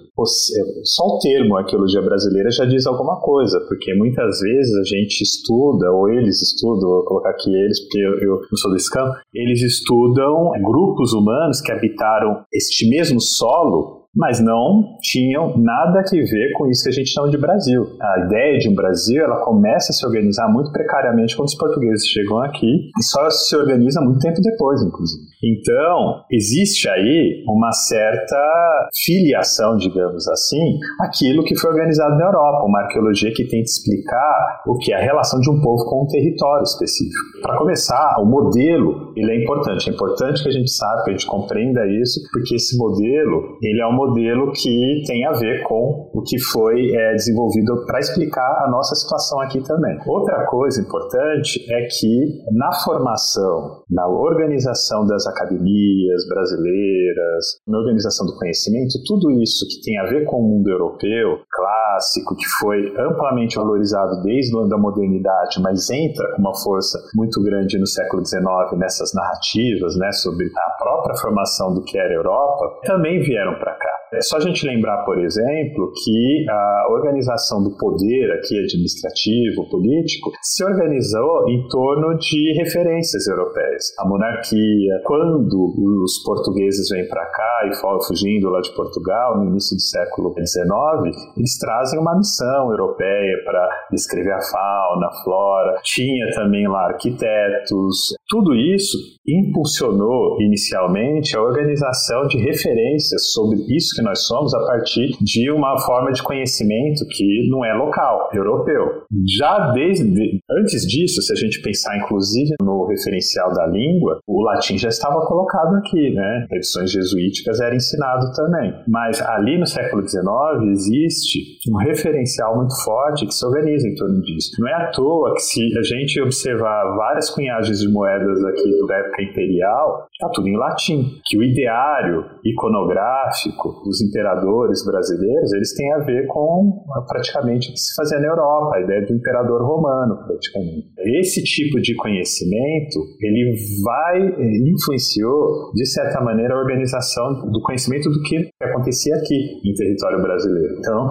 [0.83, 5.91] Só o termo arqueologia brasileira já diz alguma coisa, porque muitas vezes a gente estuda,
[5.91, 9.61] ou eles estudam, vou colocar aqui eles, porque eu, eu não sou desse campo, eles
[9.61, 16.67] estudam grupos humanos que habitaram este mesmo solo mas não tinham nada a ver com
[16.67, 17.83] isso que a gente chama de Brasil.
[17.99, 22.07] A ideia de um Brasil, ela começa a se organizar muito precariamente quando os portugueses
[22.07, 25.23] chegam aqui e só se organiza muito tempo depois, inclusive.
[25.43, 32.81] Então, existe aí uma certa filiação, digamos assim, aquilo que foi organizado na Europa, uma
[32.81, 36.63] arqueologia que tenta explicar o que é a relação de um povo com um território
[36.63, 37.41] específico.
[37.41, 39.89] Para começar, o modelo, ele é importante.
[39.89, 43.81] É importante que a gente saiba, que a gente compreenda isso, porque esse modelo, ele
[43.81, 48.65] é um modelo que tem a ver com o que foi é, desenvolvido para explicar
[48.65, 49.97] a nossa situação aqui também.
[50.05, 58.37] Outra coisa importante é que na formação, na organização das academias brasileiras, na organização do
[58.37, 63.55] conhecimento, tudo isso que tem a ver com o mundo europeu, clássico, que foi amplamente
[63.55, 68.41] valorizado desde a modernidade, mas entra com uma força muito grande no século XIX
[68.77, 73.73] nessas narrativas, né, sobre a própria formação do que era a Europa, também vieram para
[73.75, 73.94] cá.
[74.15, 80.31] É só a gente lembrar, por exemplo, que a organização do poder aqui administrativo, político,
[80.41, 83.93] se organizou em torno de referências europeias.
[83.99, 87.75] A monarquia, quando os portugueses vêm para cá e
[88.07, 93.69] fugindo lá de Portugal no início do século XIX, eles trazem uma missão europeia para
[93.91, 95.79] descrever a fauna, a flora.
[95.83, 98.15] Tinha também lá arquitetos.
[98.29, 98.97] Tudo isso
[99.27, 105.77] impulsionou inicialmente a organização de referências sobre isso que nós somos a partir de uma
[105.79, 109.03] forma de conhecimento que não é local, europeu.
[109.37, 114.77] Já desde antes disso, se a gente pensar inclusive no referencial da língua, o latim
[114.77, 116.45] já estava colocado aqui, né?
[116.51, 118.73] Edições jesuíticas era ensinado também.
[118.87, 120.23] Mas ali no século XIX
[120.71, 121.39] existe
[121.71, 124.51] um referencial muito forte que se organiza em torno disso.
[124.59, 128.97] Não é à toa que se a gente observar várias cunhagens de moedas aqui da
[128.97, 131.19] época imperial, está tudo em latim.
[131.25, 137.79] Que o ideário iconográfico dos imperadores brasileiros, eles têm a ver com praticamente o que
[137.79, 140.89] se fazia na Europa, a ideia do imperador romano, praticamente.
[141.19, 148.09] Esse tipo de conhecimento, ele vai, eh, influenciou, de certa maneira, a organização do conhecimento
[148.09, 150.75] do que acontecia aqui em território brasileiro.
[150.79, 151.09] Então,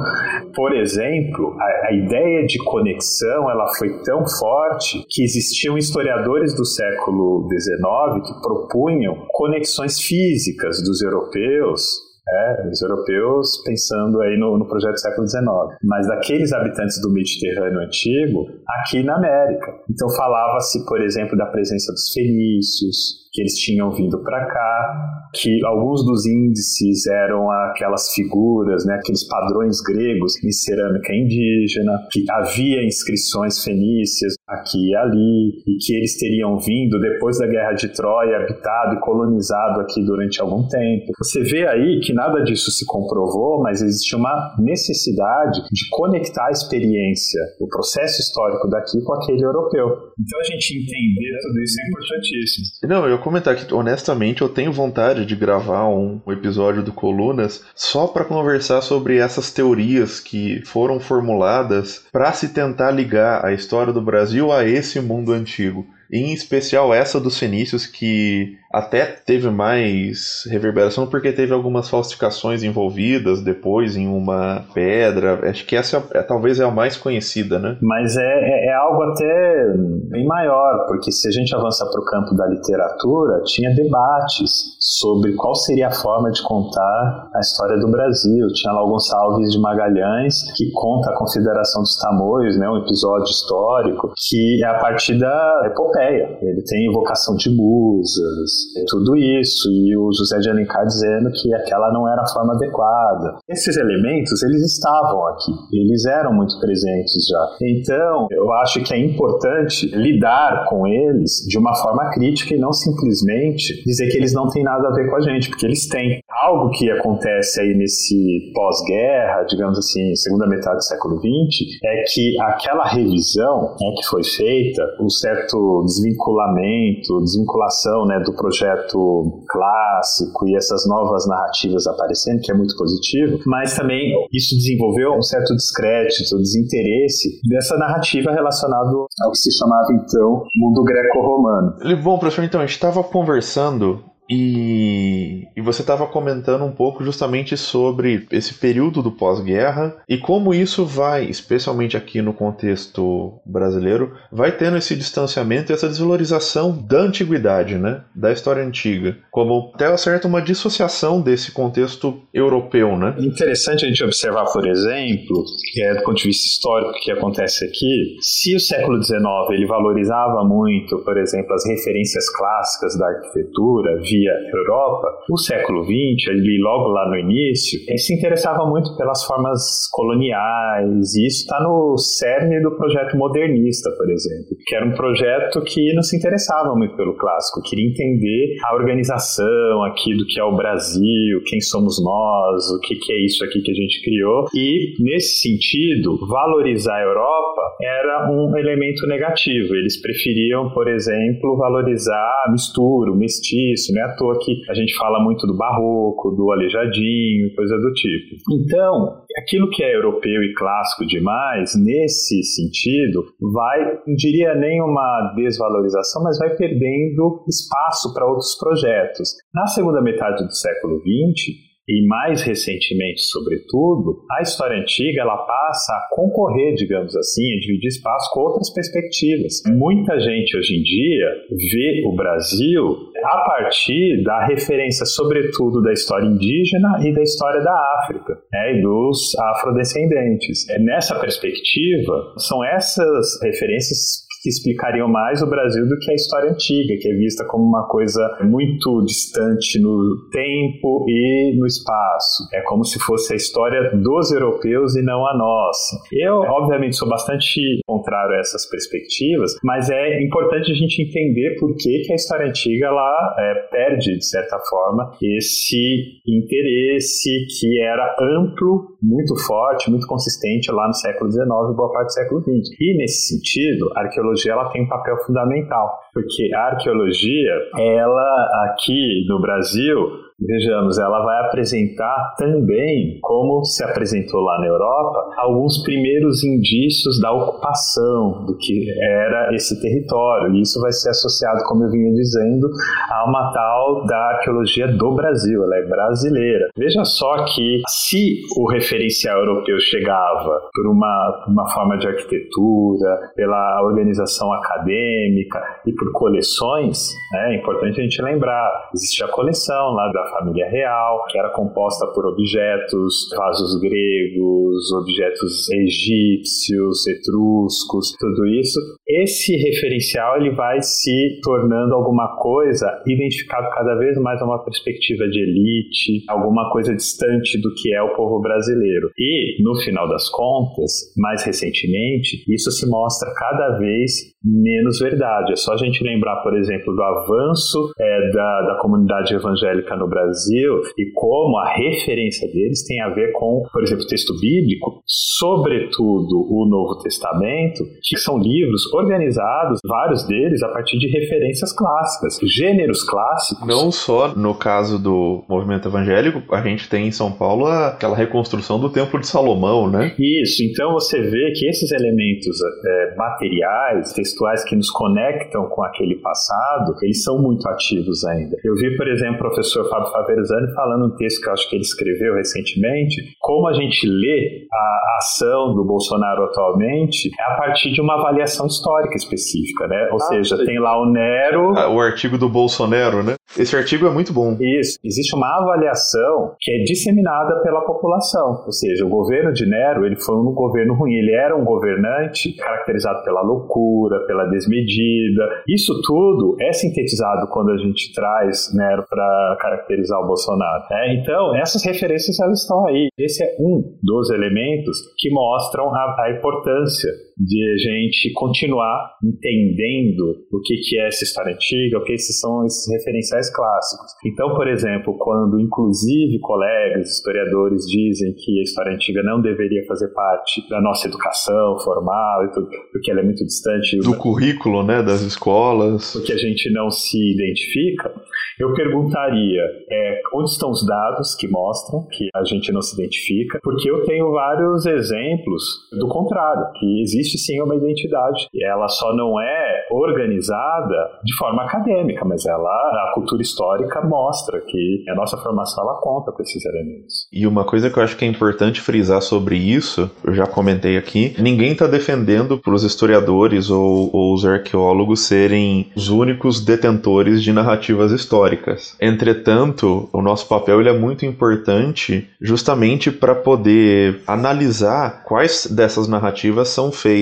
[0.55, 6.65] por exemplo, a, a ideia de conexão, ela foi tão forte que existiam historiadores do
[6.65, 14.67] século XIX que propunham conexões físicas dos europeus é, os europeus pensando aí no, no
[14.67, 15.45] projeto do século XIX,
[15.83, 18.47] mas daqueles habitantes do Mediterrâneo antigo
[18.81, 19.75] aqui na América.
[19.91, 25.59] Então falava-se, por exemplo, da presença dos fenícios, que eles tinham vindo para cá, que
[25.67, 32.87] alguns dos índices eram aquelas figuras, né, aqueles padrões gregos em cerâmica indígena, que havia
[32.87, 38.37] inscrições fenícias aqui e ali, e que eles teriam vindo depois da Guerra de Troia,
[38.37, 41.07] habitado e colonizado aqui durante algum tempo.
[41.19, 46.53] Você vê aí que nada disso se comprovou, mas existe uma necessidade de conectar a
[46.53, 49.87] experiência, o processo histórico daqui com aquele europeu.
[50.21, 52.65] Então a gente entender tudo isso é importantíssimo.
[52.89, 58.07] Não, eu comentar que, honestamente, eu tenho vontade de gravar um, episódio do Colunas só
[58.07, 64.03] para conversar sobre essas teorias que foram formuladas para se tentar ligar a história do
[64.03, 65.87] Brasil a esse mundo antigo.
[66.15, 73.43] Em especial essa dos fenícios, que até teve mais reverberação porque teve algumas falsificações envolvidas
[73.43, 75.49] depois em uma pedra.
[75.49, 77.77] Acho que essa é, talvez é a mais conhecida, né?
[77.83, 79.75] Mas é, é, é algo até
[80.09, 85.35] bem maior, porque se a gente avançar para o campo da literatura, tinha debates sobre
[85.35, 88.47] qual seria a forma de contar a história do Brasil.
[88.55, 93.25] Tinha lá alguns salves de Magalhães que conta a Confederação dos Tamoios, né, um episódio
[93.25, 96.04] histórico que é a partir da epopeia.
[96.13, 98.51] Ele tem invocação de musas,
[98.89, 103.39] tudo isso, e o José de Alencar dizendo que aquela não era a forma adequada.
[103.49, 107.57] Esses elementos, eles estavam aqui, eles eram muito presentes já.
[107.63, 112.73] Então, eu acho que é importante lidar com eles de uma forma crítica e não
[112.73, 116.21] simplesmente dizer que eles não têm nada a ver com a gente, porque eles têm.
[116.45, 122.39] Algo que acontece aí nesse pós-guerra, digamos assim, segunda metade do século XX, é que
[122.43, 130.55] aquela revisão né, que foi feita, um certo desvinculamento, desvinculação né, do projeto clássico e
[130.55, 136.37] essas novas narrativas aparecendo, que é muito positivo, mas também isso desenvolveu um certo descrédito,
[136.37, 138.91] desinteresse dessa narrativa relacionada
[139.23, 142.03] ao que se chamava então mundo greco-romano.
[142.03, 147.57] Bom, professor, então a gente estava conversando e, e, você estava comentando um pouco justamente
[147.57, 154.53] sobre esse período do pós-guerra e como isso vai, especialmente aqui no contexto brasileiro, vai
[154.53, 158.03] tendo esse distanciamento e essa desvalorização da antiguidade, né?
[158.15, 159.17] Da história antiga.
[159.31, 163.15] Como até certo uma dissociação desse contexto europeu, né?
[163.19, 165.45] Interessante a gente observar, por exemplo,
[165.83, 169.21] é do ponto de vista histórico que acontece aqui, se o século XIX
[169.51, 176.31] ele valorizava muito, por exemplo, as referências clássicas da arquitetura, via Europa, o século XX,
[176.31, 181.61] ali logo lá no início, ele se interessava muito pelas formas coloniais, e isso está
[181.63, 186.75] no cerne do projeto modernista, por exemplo, que era um projeto que não se interessava
[186.77, 192.03] muito pelo clássico, queria entender a organização aqui do que é o Brasil, quem somos
[192.03, 196.97] nós, o que, que é isso aqui que a gente criou, e nesse sentido, valorizar
[196.97, 199.75] a Europa era um elemento negativo.
[199.75, 205.47] Eles preferiam, por exemplo, valorizar mistura, mestiço, não à toa que a gente fala muito
[205.47, 208.37] do barroco, do aleijadinho, coisa do tipo.
[208.53, 215.33] Então, aquilo que é europeu e clássico demais, nesse sentido, vai, não diria nem uma
[215.37, 219.35] desvalorização, mas vai perdendo espaço para outros projetos.
[219.55, 225.93] Na segunda metade do século XX, e mais recentemente, sobretudo, a história antiga ela passa
[225.93, 229.63] a concorrer, digamos assim, a dividir espaço com outras perspectivas.
[229.77, 236.27] Muita gente hoje em dia vê o Brasil a partir da referência, sobretudo, da história
[236.27, 240.69] indígena e da história da África né, e dos afrodescendentes.
[240.71, 246.51] É nessa perspectiva, são essas referências que explicariam mais o Brasil do que a história
[246.51, 252.47] antiga, que é vista como uma coisa muito distante no tempo e no espaço.
[252.53, 255.97] É como se fosse a história dos europeus e não a nossa.
[256.13, 261.75] Eu, obviamente, sou bastante contrário a essas perspectivas, mas é importante a gente entender por
[261.77, 268.15] que, que a história antiga ela é, perde, de certa forma, esse interesse que era
[268.21, 272.77] amplo, muito forte, muito consistente lá no século XIX e boa parte do século XX.
[272.79, 278.67] E, nesse sentido, a arqueologia arqueologia ela tem um papel fundamental, porque a arqueologia, ela
[278.67, 285.81] aqui no Brasil, Vejamos, ela vai apresentar também, como se apresentou lá na Europa, alguns
[285.85, 290.55] primeiros indícios da ocupação do que era esse território.
[290.55, 292.69] E isso vai ser associado, como eu vinha dizendo,
[293.11, 296.69] a uma tal da arqueologia do Brasil, ela é brasileira.
[296.77, 303.83] Veja só que se o referencial europeu chegava por uma, uma forma de arquitetura, pela
[303.85, 306.99] organização acadêmica e por coleções,
[307.33, 311.51] né, é importante a gente lembrar, existe a coleção lá da família real, que era
[311.51, 318.79] composta por objetos, vasos gregos, objetos egípcios, etruscos, tudo isso.
[319.09, 325.29] Esse referencial ele vai se tornando alguma coisa identificado cada vez mais a uma perspectiva
[325.29, 329.11] de elite, alguma coisa distante do que é o povo brasileiro.
[329.19, 335.53] E, no final das contas, mais recentemente, isso se mostra cada vez menos verdade.
[335.53, 340.09] É só a gente lembrar, por exemplo, do avanço é, da, da comunidade evangélica no
[340.15, 345.03] Brasil e como a referência deles tem a ver com, por exemplo, o texto bíblico,
[345.07, 352.39] sobretudo o Novo Testamento, que são livros organizados, vários deles, a partir de referências clássicas,
[352.45, 353.67] gêneros clássicos.
[353.67, 358.79] Não só no caso do movimento evangélico, a gente tem em São Paulo aquela reconstrução
[358.79, 360.15] do Templo de Salomão, né?
[360.19, 362.57] Isso, então você vê que esses elementos
[362.87, 368.57] é, materiais, textuais que nos conectam com aquele passado, eles são muito ativos ainda.
[368.65, 371.77] Eu vi, por exemplo, o professor Fábio Faverzani falando um texto que eu acho que
[371.77, 377.93] ele escreveu recentemente, como a gente lê a ação do Bolsonaro atualmente é a partir
[377.93, 380.09] de uma avaliação histórica específica, né?
[380.11, 381.77] Ou ah, seja, tem lá o Nero...
[381.77, 383.35] Ah, o artigo do Bolsonaro, né?
[383.59, 384.57] Esse artigo é muito bom.
[384.61, 384.99] Isso.
[385.05, 388.65] Existe uma avaliação que é disseminada pela população.
[388.67, 391.15] Ou seja, o governo de Nero, ele foi um governo ruim.
[391.15, 395.63] Ele era um governante caracterizado pela loucura, pela desmedida.
[395.69, 400.85] Isso tudo é sintetizado quando a gente traz Nero para caracterizar o Bolsonaro.
[400.91, 403.09] É, então, essas referências elas estão aí.
[403.19, 410.47] Esse é um dos elementos que mostram a, a importância de a gente continuar entendendo
[410.53, 414.13] o que, que é essa história antiga, o que esses são esses referenciais clássicos.
[414.25, 420.09] Então, por exemplo, quando inclusive colegas historiadores dizem que a história antiga não deveria fazer
[420.09, 425.03] parte da nossa educação formal e tudo, porque ela é muito distante do currículo, né,
[425.03, 428.13] das escolas, porque a gente não se identifica,
[428.59, 433.59] eu perguntaria é, onde estão os dados que mostram que a gente não se identifica,
[433.63, 435.63] porque eu tenho vários exemplos
[435.99, 441.65] do contrário, que existe sim uma identidade e ela só não é organizada de forma
[441.65, 446.65] acadêmica, mas ela a cultura histórica mostra que a nossa formação ela conta com esses
[446.65, 447.29] elementos.
[447.33, 450.97] E uma coisa que eu acho que é importante frisar sobre isso, eu já comentei
[450.97, 457.43] aqui, ninguém está defendendo para os historiadores ou, ou os arqueólogos serem os únicos detentores
[457.43, 458.97] de narrativas históricas.
[459.01, 466.69] Entretanto, o nosso papel ele é muito importante justamente para poder analisar quais dessas narrativas
[466.69, 467.14] são feitas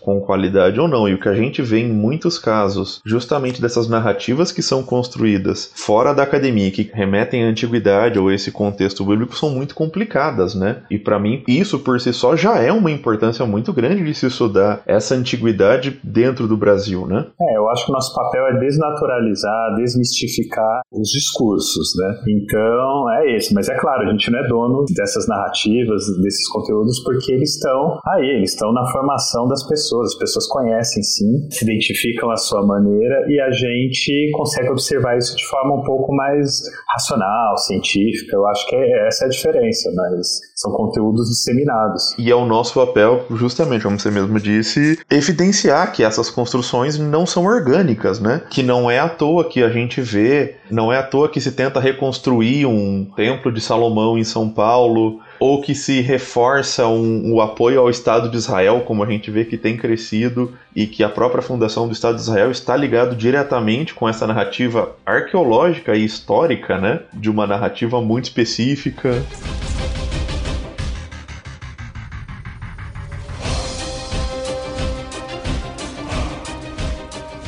[0.00, 1.08] com qualidade ou não.
[1.08, 5.72] E o que a gente vê em muitos casos, justamente dessas narrativas que são construídas
[5.74, 10.82] fora da academia, que remetem à antiguidade ou esse contexto bíblico, são muito complicadas, né?
[10.90, 14.26] E para mim, isso por si só já é uma importância muito grande de se
[14.26, 17.26] estudar essa antiguidade dentro do Brasil, né?
[17.40, 22.14] É, eu acho que o nosso papel é desnaturalizar, desmistificar os discursos, né?
[22.28, 23.54] Então, é esse.
[23.54, 27.98] Mas é claro, a gente não é dono dessas narrativas, desses conteúdos, porque eles estão
[28.06, 30.12] aí, eles estão na formação das pessoas.
[30.12, 35.36] As pessoas conhecem, sim, se identificam à sua maneira e a gente consegue observar isso
[35.36, 36.62] de forma um pouco mais
[36.92, 38.36] racional, científica.
[38.36, 42.14] Eu acho que é, essa é a diferença, mas são conteúdos disseminados.
[42.18, 47.26] E é o nosso papel, justamente, como você mesmo disse, evidenciar que essas construções não
[47.26, 48.42] são orgânicas, né?
[48.50, 51.52] Que não é à toa que a gente vê, não é à toa que se
[51.52, 57.38] tenta reconstruir um templo de Salomão em São Paulo, ou que se reforça um, o
[57.42, 61.08] apoio ao Estado de Israel, como a gente vê que tem crescido, e que a
[61.10, 66.78] própria fundação do Estado de Israel está ligado diretamente com essa narrativa arqueológica e histórica,
[66.78, 67.00] né?
[67.12, 69.22] De uma narrativa muito específica.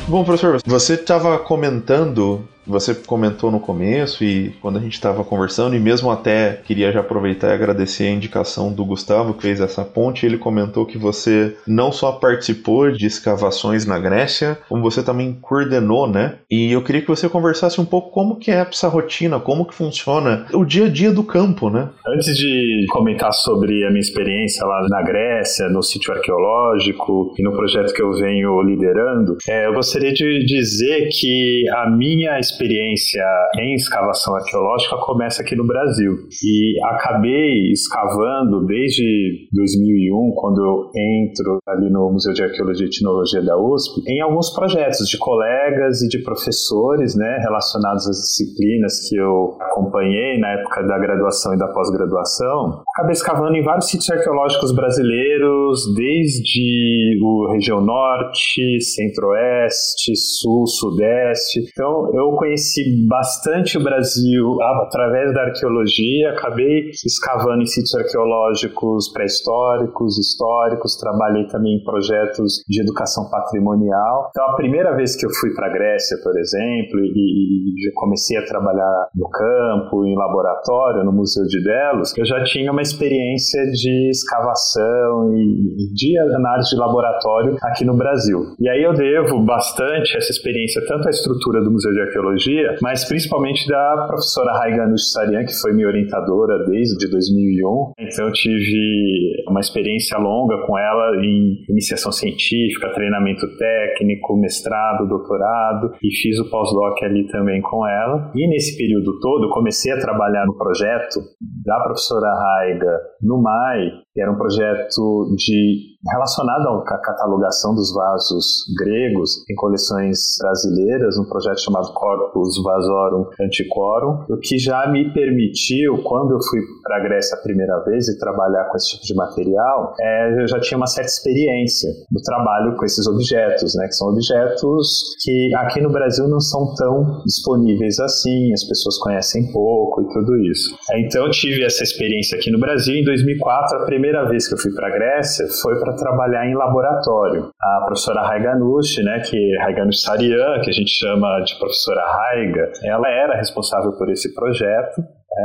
[0.07, 5.75] Bom, professor, você estava comentando você comentou no começo e quando a gente estava conversando,
[5.75, 9.83] e mesmo até queria já aproveitar e agradecer a indicação do Gustavo que fez essa
[9.83, 10.25] ponte.
[10.25, 16.07] Ele comentou que você não só participou de escavações na Grécia, como você também coordenou,
[16.07, 16.35] né?
[16.51, 19.73] E eu queria que você conversasse um pouco como que é essa rotina, como que
[19.73, 21.89] funciona o dia a dia do campo, né?
[22.07, 27.53] Antes de comentar sobre a minha experiência lá na Grécia, no sítio arqueológico e no
[27.53, 33.23] projeto que eu venho liderando, é, eu gostaria de dizer que a minha experiência experiência
[33.59, 36.13] em escavação arqueológica começa aqui no Brasil.
[36.43, 43.41] E acabei escavando desde 2001, quando eu entro ali no Museu de Arqueologia e Etnologia
[43.43, 49.15] da USP, em alguns projetos de colegas e de professores, né, relacionados às disciplinas que
[49.15, 52.81] eu acompanhei na época da graduação e da pós-graduação.
[52.95, 61.59] Acabei escavando em vários sítios arqueológicos brasileiros, desde o região norte, centro-oeste, sul, sudeste.
[61.71, 69.11] Então, eu conheci conheci bastante o Brasil através da arqueologia, acabei escavando em sítios arqueológicos
[69.11, 74.29] pré-históricos, históricos, trabalhei também em projetos de educação patrimonial.
[74.29, 78.37] Então, a primeira vez que eu fui para a Grécia, por exemplo, e, e comecei
[78.37, 83.65] a trabalhar no campo, em laboratório, no Museu de Delos, eu já tinha uma experiência
[83.71, 88.39] de escavação e de análise de laboratório aqui no Brasil.
[88.59, 92.36] E aí eu devo bastante essa experiência tanto à estrutura do Museu de Arqueologia
[92.81, 97.93] mas principalmente da professora Raiga Nussarian, que foi minha orientadora desde 2001.
[97.99, 105.91] Então eu tive uma experiência longa com ela em iniciação científica, treinamento técnico, mestrado, doutorado
[106.01, 108.31] e fiz o pós-doc ali também com ela.
[108.35, 111.19] E nesse período todo comecei a trabalhar no projeto
[111.65, 118.65] da professora Raiga no MAI, que era um projeto de relacionado à catalogação dos vasos
[118.77, 126.01] gregos em coleções brasileiras, um projeto chamado Corpus Vasorum Antiquorum, o que já me permitiu,
[126.03, 129.15] quando eu fui para a Grécia a primeira vez e trabalhar com esse tipo de
[129.15, 133.93] material, é, eu já tinha uma certa experiência no trabalho com esses objetos, né, que
[133.93, 140.01] são objetos que aqui no Brasil não são tão disponíveis assim, as pessoas conhecem pouco
[140.01, 140.75] e tudo isso.
[140.95, 142.95] Então eu tive essa experiência aqui no Brasil.
[142.95, 146.55] Em 2004, a primeira vez que eu fui para a Grécia foi para trabalhar em
[146.55, 147.51] laboratório.
[147.61, 152.01] A professora Raiga Nushi, né, que é Raiga Sarian, que a gente chama de professora
[152.05, 155.01] Raiga, ela era responsável por esse projeto.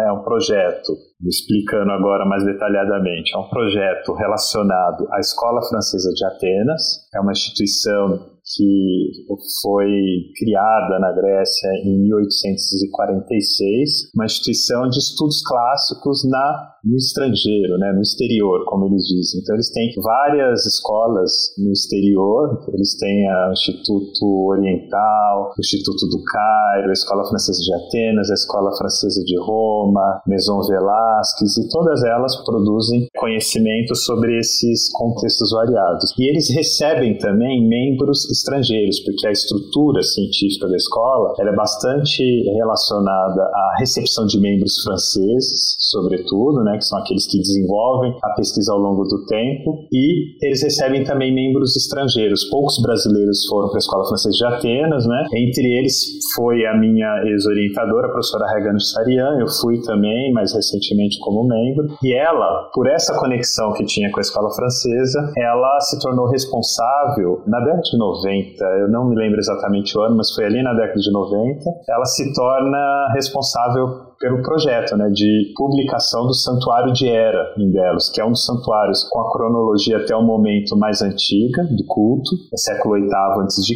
[0.07, 0.93] É um projeto,
[1.29, 6.83] explicando agora mais detalhadamente, é um projeto relacionado à Escola Francesa de Atenas,
[7.15, 9.25] é uma instituição que
[9.63, 9.89] foi
[10.37, 18.03] criada na Grécia em 1846, uma instituição de estudos clássicos na no estrangeiro, né, no
[18.03, 19.41] exterior, como eles dizem.
[19.41, 26.23] Então eles têm várias escolas no exterior, eles têm o Instituto Oriental, o Instituto do
[26.25, 32.03] Cairo, a Escola Francesa de Atenas, a Escola Francesa de Roma, Maison Velázquez, e todas
[32.05, 36.13] elas produzem conhecimento sobre esses contextos variados.
[36.19, 42.23] E eles recebem também membros estrangeiros, porque a estrutura científica da escola é bastante
[42.53, 48.35] relacionada à recepção de membros franceses, sobretudo, né, né, que são aqueles que desenvolvem a
[48.35, 52.45] pesquisa ao longo do tempo, e eles recebem também membros estrangeiros.
[52.51, 55.25] Poucos brasileiros foram para a Escola Francesa de Atenas, né?
[55.35, 55.95] Entre eles
[56.35, 61.87] foi a minha ex-orientadora, a professora Regan Sarian, eu fui também, mais recentemente como membro,
[62.03, 67.43] e ela, por essa conexão que tinha com a Escola Francesa, ela se tornou responsável
[67.47, 70.73] na década de 90, eu não me lembro exatamente o ano, mas foi ali na
[70.73, 77.09] década de 90, ela se torna responsável pelo projeto né, de publicação do Santuário de
[77.09, 81.03] Hera em Delos, que é um dos santuários com a cronologia até o momento mais
[81.03, 83.75] antiga do culto, é século VIII a.C.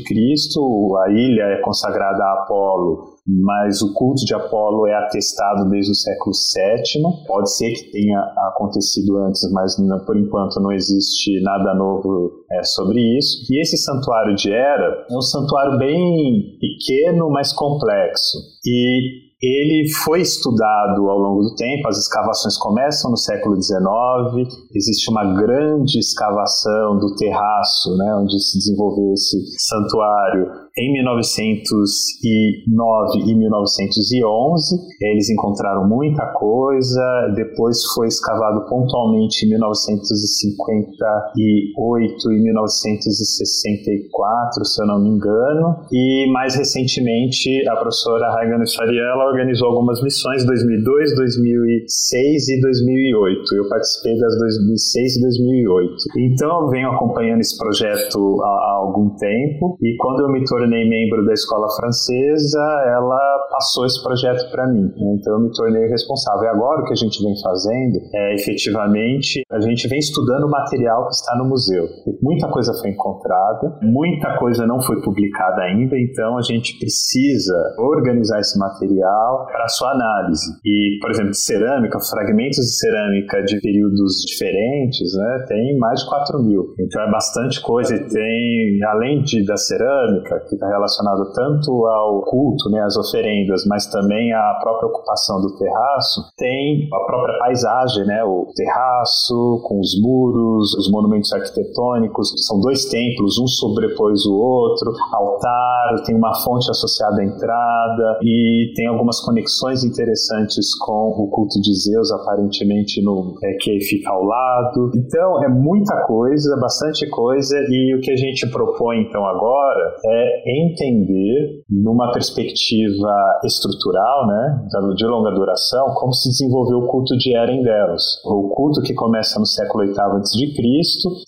[1.05, 5.94] A ilha é consagrada a Apolo mas o culto de Apolo é atestado desde o
[5.94, 7.26] século VII.
[7.26, 8.20] Pode ser que tenha
[8.55, 13.53] acontecido antes, mas não, por enquanto não existe nada novo é, sobre isso.
[13.53, 18.38] E esse santuário de Hera é um santuário bem pequeno, mas complexo.
[18.64, 25.11] E ele foi estudado ao longo do tempo, as escavações começam no século XIX, existe
[25.11, 34.76] uma grande escavação do terraço, né, onde se desenvolveu esse santuário em 1909 e 1911.
[35.01, 44.99] Eles encontraram muita coisa, depois foi escavado pontualmente em 1958 e 1964, se eu não
[45.01, 52.61] me engano, e mais recentemente a professora Raigana Fariella organizou algumas missões 2002, 2006 e
[52.61, 53.55] 2008.
[53.55, 55.95] Eu participei das 2006 e 2008.
[56.18, 60.89] Então eu venho acompanhando esse projeto há, há algum tempo e quando eu me tornei
[60.89, 62.64] membro da escola francesa,
[62.97, 64.84] ela passou esse projeto para mim.
[64.84, 65.16] Né?
[65.18, 66.44] Então eu me tornei responsável.
[66.44, 70.50] E agora o que a gente vem fazendo é efetivamente a gente vem estudando o
[70.50, 71.84] material que está no museu.
[72.20, 78.40] Muita coisa foi encontrada, muita coisa não foi publicada ainda, então a gente precisa organizar
[78.40, 80.46] esse material para sua análise.
[80.64, 86.09] E, por exemplo, de cerâmica, fragmentos de cerâmica de períodos diferentes, né, tem mais de
[86.09, 86.74] 4 mil.
[86.78, 87.94] Então é bastante coisa.
[87.94, 93.45] E tem, além de, da cerâmica, que está relacionado tanto ao culto, né, às oferendas,
[93.66, 99.80] mas também à própria ocupação do terraço, tem a própria paisagem, né, o terraço com
[99.80, 106.34] os muros, os monumentos arquitetônicos, são dois templos, um sobrepôs o outro, altar, tem uma
[106.42, 113.03] fonte associada à entrada e tem algumas conexões interessantes com o culto de Zeus, aparentemente
[113.03, 114.90] no é, que fica ao lado.
[114.94, 120.62] Então é muita coisa, bastante coisa e o que a gente propõe então agora é
[120.62, 127.53] entender, numa perspectiva estrutural, né, de longa duração, como se desenvolveu o culto de Hera
[127.53, 128.20] em Delos.
[128.24, 130.47] O culto que começa no século VIII a.C.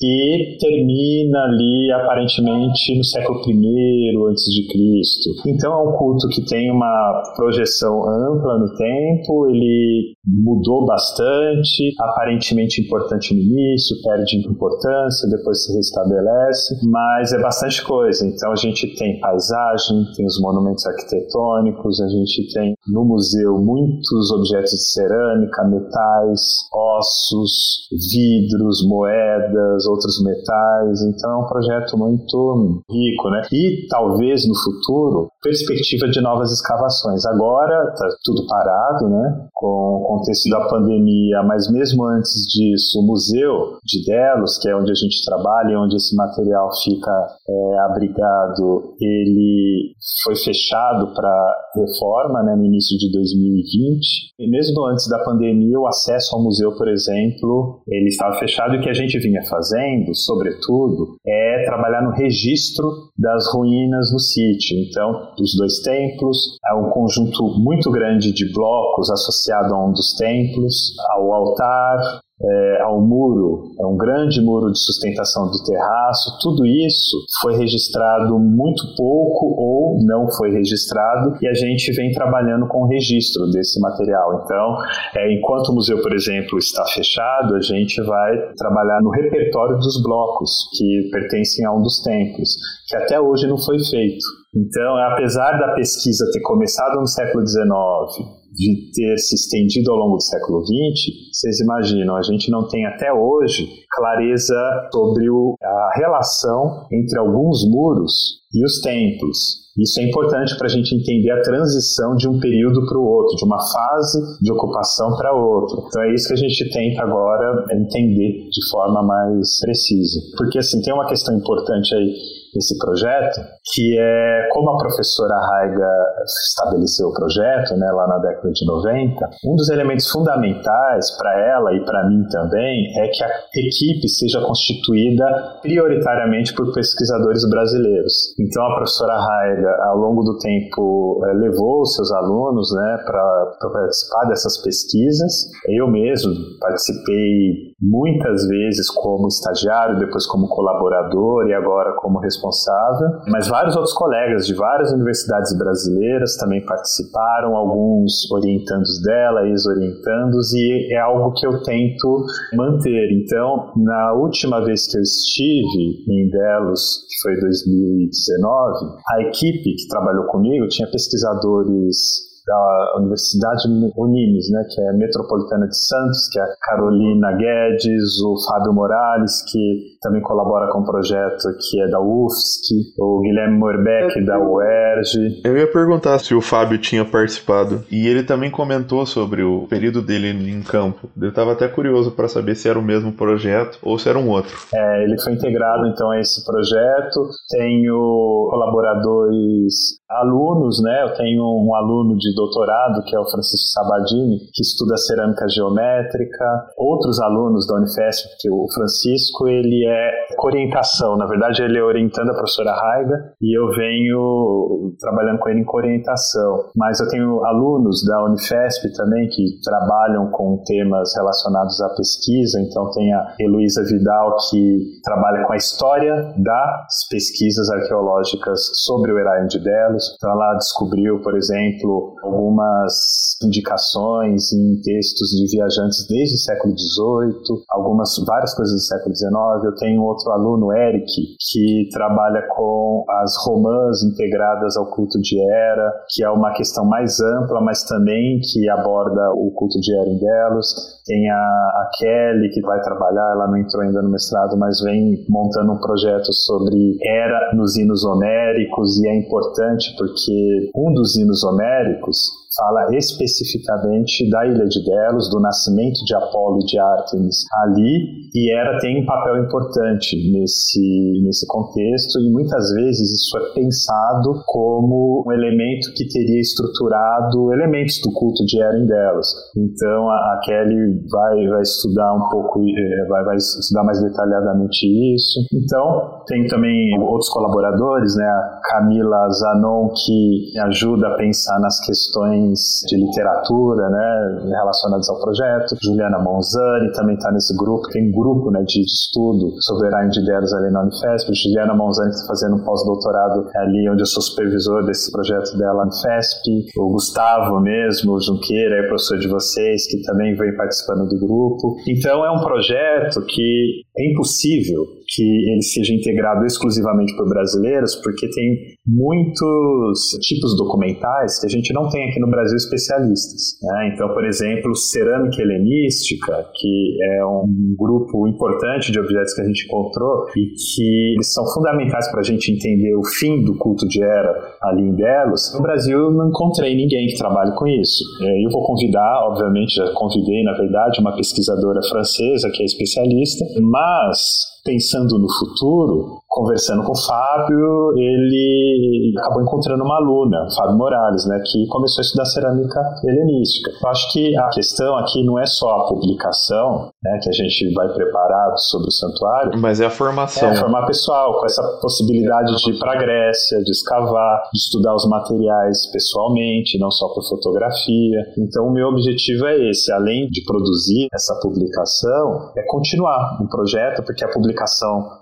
[0.01, 5.51] e termina ali, aparentemente, no século I a.C.
[5.51, 12.83] Então é um culto que tem uma projeção ampla no tempo, ele mudou bastante, aparentemente
[12.83, 18.26] importante no início, perde importância, depois se restabelece, mas é bastante coisa.
[18.26, 24.31] Então a gente tem paisagem, tem os monumentos arquitetônicos, a gente tem no museu muitos
[24.33, 31.03] objetos de cerâmica, metais, ossos, vidros, moedas, outros metais.
[31.03, 33.43] Então é um projeto muito rico, né?
[33.53, 37.24] E talvez no futuro perspectiva de novas escavações.
[37.24, 39.49] Agora está tudo parado, né?
[39.55, 44.76] Com o contexto da pandemia, mas mesmo antes disso, o museu de Delos, que é
[44.76, 47.11] onde a gente trabalha, onde esse material fica
[47.49, 52.55] é, abrigado, ele foi fechado para reforma, né?
[52.55, 54.34] No início de 2020.
[54.38, 58.78] E mesmo antes da pandemia, o acesso ao museu, por exemplo, ele estava fechado e
[58.78, 62.86] o que a gente vinha fazendo, sobretudo, é trabalhar no registro
[63.18, 64.76] das ruínas no sítio.
[64.78, 70.14] Então, dos dois templos, é um conjunto muito grande de blocos associado a um dos
[70.16, 76.64] templos, ao altar, é, ao muro, é um grande muro de sustentação do terraço, tudo
[76.64, 82.84] isso foi registrado muito pouco ou não foi registrado e a gente vem trabalhando com
[82.84, 84.43] o registro desse material.
[84.45, 84.76] Então,
[85.16, 90.01] é, enquanto o museu, por exemplo, está fechado, a gente vai trabalhar no repertório dos
[90.03, 92.51] blocos que pertencem a um dos templos,
[92.86, 94.24] que até hoje não foi feito.
[94.59, 100.17] Então, apesar da pesquisa ter começado no século XIX, de ter se estendido ao longo
[100.17, 104.57] do século XX, vocês imaginam, a gente não tem até hoje clareza
[104.93, 109.69] sobre o, a relação entre alguns muros e os templos.
[109.79, 113.37] Isso é importante para a gente entender a transição de um período para o outro,
[113.37, 115.77] de uma fase de ocupação para outra.
[115.87, 120.19] Então é isso que a gente tenta agora entender de forma mais precisa.
[120.37, 122.13] Porque assim, tem uma questão importante aí
[122.59, 123.41] esse projeto,
[123.73, 125.91] que é como a professora Raiga
[126.25, 131.75] estabeleceu o projeto, né, lá na década de 90, um dos elementos fundamentais para ela
[131.75, 138.35] e para mim também é que a equipe seja constituída prioritariamente por pesquisadores brasileiros.
[138.39, 143.71] Então a professora Raiga, ao longo do tempo, eh, levou os seus alunos né, para
[143.73, 145.51] participar dessas pesquisas.
[145.69, 153.20] Eu mesmo participei muitas vezes como estagiário, depois como colaborador e agora como responsável.
[153.29, 160.95] Mas vários outros colegas de várias universidades brasileiras também participaram, alguns orientandos dela, ex-orientandos, e
[160.95, 162.24] é algo que eu tento
[162.55, 163.12] manter.
[163.12, 169.89] Então, na última vez que eu estive em Delos, que foi 2019, a equipe que
[169.89, 176.42] trabalhou comigo tinha pesquisadores da Universidade Unimes, né, que é Metropolitana de Santos, que é
[176.42, 181.88] a Carolina Guedes, o Fábio Morales, que também colabora com o um projeto que é
[181.88, 185.42] da UFSC, o Guilherme Morbeck, da UERJ.
[185.44, 190.01] Eu ia perguntar se o Fábio tinha participado, e ele também comentou sobre o período
[190.01, 191.09] dele em campo.
[191.20, 194.30] Eu estava até curioso para saber se era o mesmo projeto ou se era um
[194.30, 194.57] outro.
[194.74, 197.28] É, ele foi integrado então a esse projeto.
[197.51, 201.03] Tenho colaboradores alunos, né?
[201.05, 206.45] Eu tenho um aluno de doutorado, que é o Francisco Sabadini, que estuda cerâmica geométrica.
[206.76, 211.16] Outros alunos da Unifesp, porque o Francisco, ele é orientação.
[211.16, 215.66] Na verdade, ele é orientando a professora Raiga e eu venho trabalhando com ele em
[215.68, 216.70] orientação.
[216.76, 222.61] Mas eu tenho alunos da Unifesp também que trabalham com temas relacionados à pesquisa.
[222.61, 229.18] Então, tem a Heloísa Vidal, que trabalha com a história das pesquisas arqueológicas sobre o
[229.18, 236.35] Eraim de Delos então ela descobriu, por exemplo, algumas indicações em textos de viajantes desde
[236.35, 239.64] o século XVIII, algumas várias coisas do século XIX.
[239.64, 245.93] Eu tenho outro aluno, Eric, que trabalha com as romãs integradas ao culto de Hera,
[246.11, 250.18] que é uma questão mais ampla, mas também que aborda o culto de Hera em
[250.18, 250.99] Delos.
[251.07, 255.24] Tem a, a Kelly, que vai trabalhar, ela não entrou ainda no mestrado, mas vem
[255.29, 261.45] montando um projeto sobre Hera nos hinos homéricos, e é importante porque um dos hinos
[261.45, 267.45] homéricos Romans fala especificamente da Ilha de Delos, do nascimento de Apolo e de Ártemis
[267.63, 273.55] ali, e Hera tem um papel importante nesse, nesse contexto, e muitas vezes isso é
[273.55, 279.29] pensado como um elemento que teria estruturado elementos do culto de Hera em Delos.
[279.57, 284.87] Então a, a Kelly vai, vai estudar um pouco, eh, vai, vai estudar mais detalhadamente
[285.15, 285.41] isso.
[285.53, 292.47] Então, tem também outros colaboradores, né, a Camila Zanon, que ajuda a pensar nas questões
[292.49, 295.76] questões de literatura, né, relacionadas ao projeto.
[295.82, 300.24] Juliana Monzani também está nesse grupo, tem um grupo, né, de estudo sobre Erain de
[300.24, 301.32] Deros ali na Unifesp.
[301.34, 305.82] Juliana Monzani está fazendo um pós-doutorado ali, onde eu sou supervisor desse projeto dela na
[305.84, 306.42] Unifesp.
[306.76, 311.76] O Gustavo mesmo, o Junqueira, é professor de vocês, que também vem participando do grupo.
[311.86, 318.28] Então é um projeto que é impossível que ele seja integrado exclusivamente por brasileiros, porque
[318.28, 323.59] tem muitos tipos documentais que a gente não tem aqui no Brasil especialistas.
[323.62, 323.92] Né?
[323.94, 329.64] Então, por exemplo, cerâmica helenística, que é um grupo importante de objetos que a gente
[329.66, 334.03] encontrou e que eles são fundamentais para a gente entender o fim do culto de
[334.03, 335.55] Hera ali em Delos.
[335.55, 338.05] No Brasil, eu não encontrei ninguém que trabalhe com isso.
[338.22, 343.44] É, eu vou convidar, obviamente, já convidei, na verdade, uma pesquisadora francesa que é especialista,
[343.61, 344.58] mas us.
[344.69, 351.43] Pensando no futuro, conversando com o Fábio, ele acabou encontrando uma aluna, Fábio Morales, né,
[351.47, 353.71] que começou a estudar cerâmica helenística.
[353.83, 357.73] Eu acho que a questão aqui não é só a publicação, né, que a gente
[357.73, 360.51] vai preparado sobre o santuário, mas é a formação.
[360.51, 364.95] É formar pessoal, com essa possibilidade de ir para a Grécia, de escavar, de estudar
[364.95, 368.21] os materiais pessoalmente, não só por fotografia.
[368.37, 374.03] Então, o meu objetivo é esse, além de produzir essa publicação, é continuar um projeto,
[374.05, 374.58] porque a publicação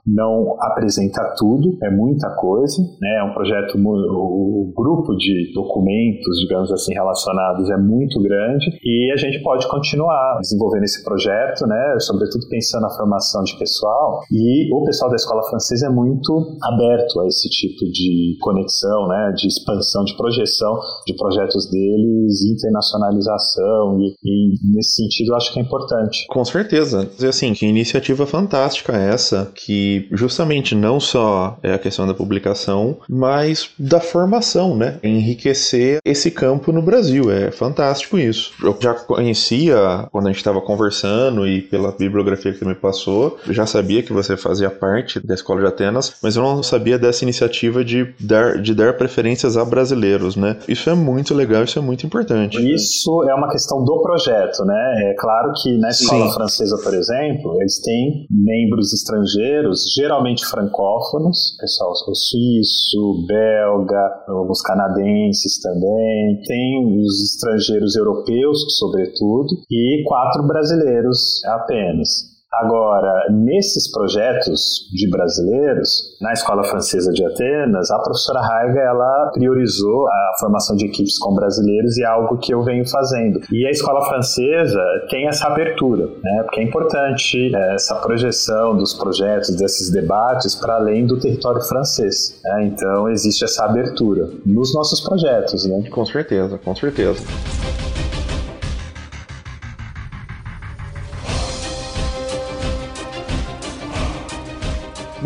[0.07, 3.19] não apresenta tudo, é muita coisa, né?
[3.21, 9.17] É um projeto, o, grupo de documentos, digamos assim, relacionados é muito grande e a
[9.17, 11.97] gente pode continuar desenvolvendo esse projeto, né?
[12.01, 17.21] Sobretudo pensando na formação de pessoal e o pessoal da escola francesa é muito aberto
[17.21, 19.33] a esse tipo de conexão, né?
[19.37, 25.63] De expansão, de projeção de projetos deles, internacionalização e, e nesse sentido acho que é
[25.63, 26.27] importante.
[26.29, 27.09] Com certeza.
[27.29, 32.99] Assim, que iniciativa fantástica essa essa, que justamente não só é a questão da publicação,
[33.09, 34.99] mas da formação, né?
[35.03, 37.31] Enriquecer esse campo no Brasil.
[37.31, 38.53] É fantástico isso.
[38.63, 43.39] Eu já conhecia quando a gente estava conversando e pela bibliografia que você me passou,
[43.49, 47.25] já sabia que você fazia parte da Escola de Atenas, mas eu não sabia dessa
[47.25, 50.57] iniciativa de dar, de dar preferências a brasileiros, né?
[50.69, 52.59] Isso é muito legal, isso é muito importante.
[52.73, 55.11] Isso é uma questão do projeto, né?
[55.11, 56.35] É claro que na escola Sim.
[56.35, 66.41] francesa, por exemplo, eles têm membros estrangeiros, geralmente francófonos, pessoal suíço, belga, alguns canadenses também,
[66.47, 72.36] tem os estrangeiros europeus, sobretudo, e quatro brasileiros apenas.
[72.63, 80.09] Agora, nesses projetos de brasileiros, na Escola Francesa de Atenas, a professora Raiga ela priorizou
[80.09, 83.41] a formação de equipes com brasileiros e é algo que eu venho fazendo.
[83.53, 86.43] E a Escola Francesa tem essa abertura, né?
[86.45, 92.41] porque é importante é, essa projeção dos projetos, desses debates para além do território francês.
[92.43, 92.65] Né?
[92.69, 95.67] Então, existe essa abertura nos nossos projetos.
[95.67, 95.91] Né?
[95.91, 97.23] Com certeza, com certeza.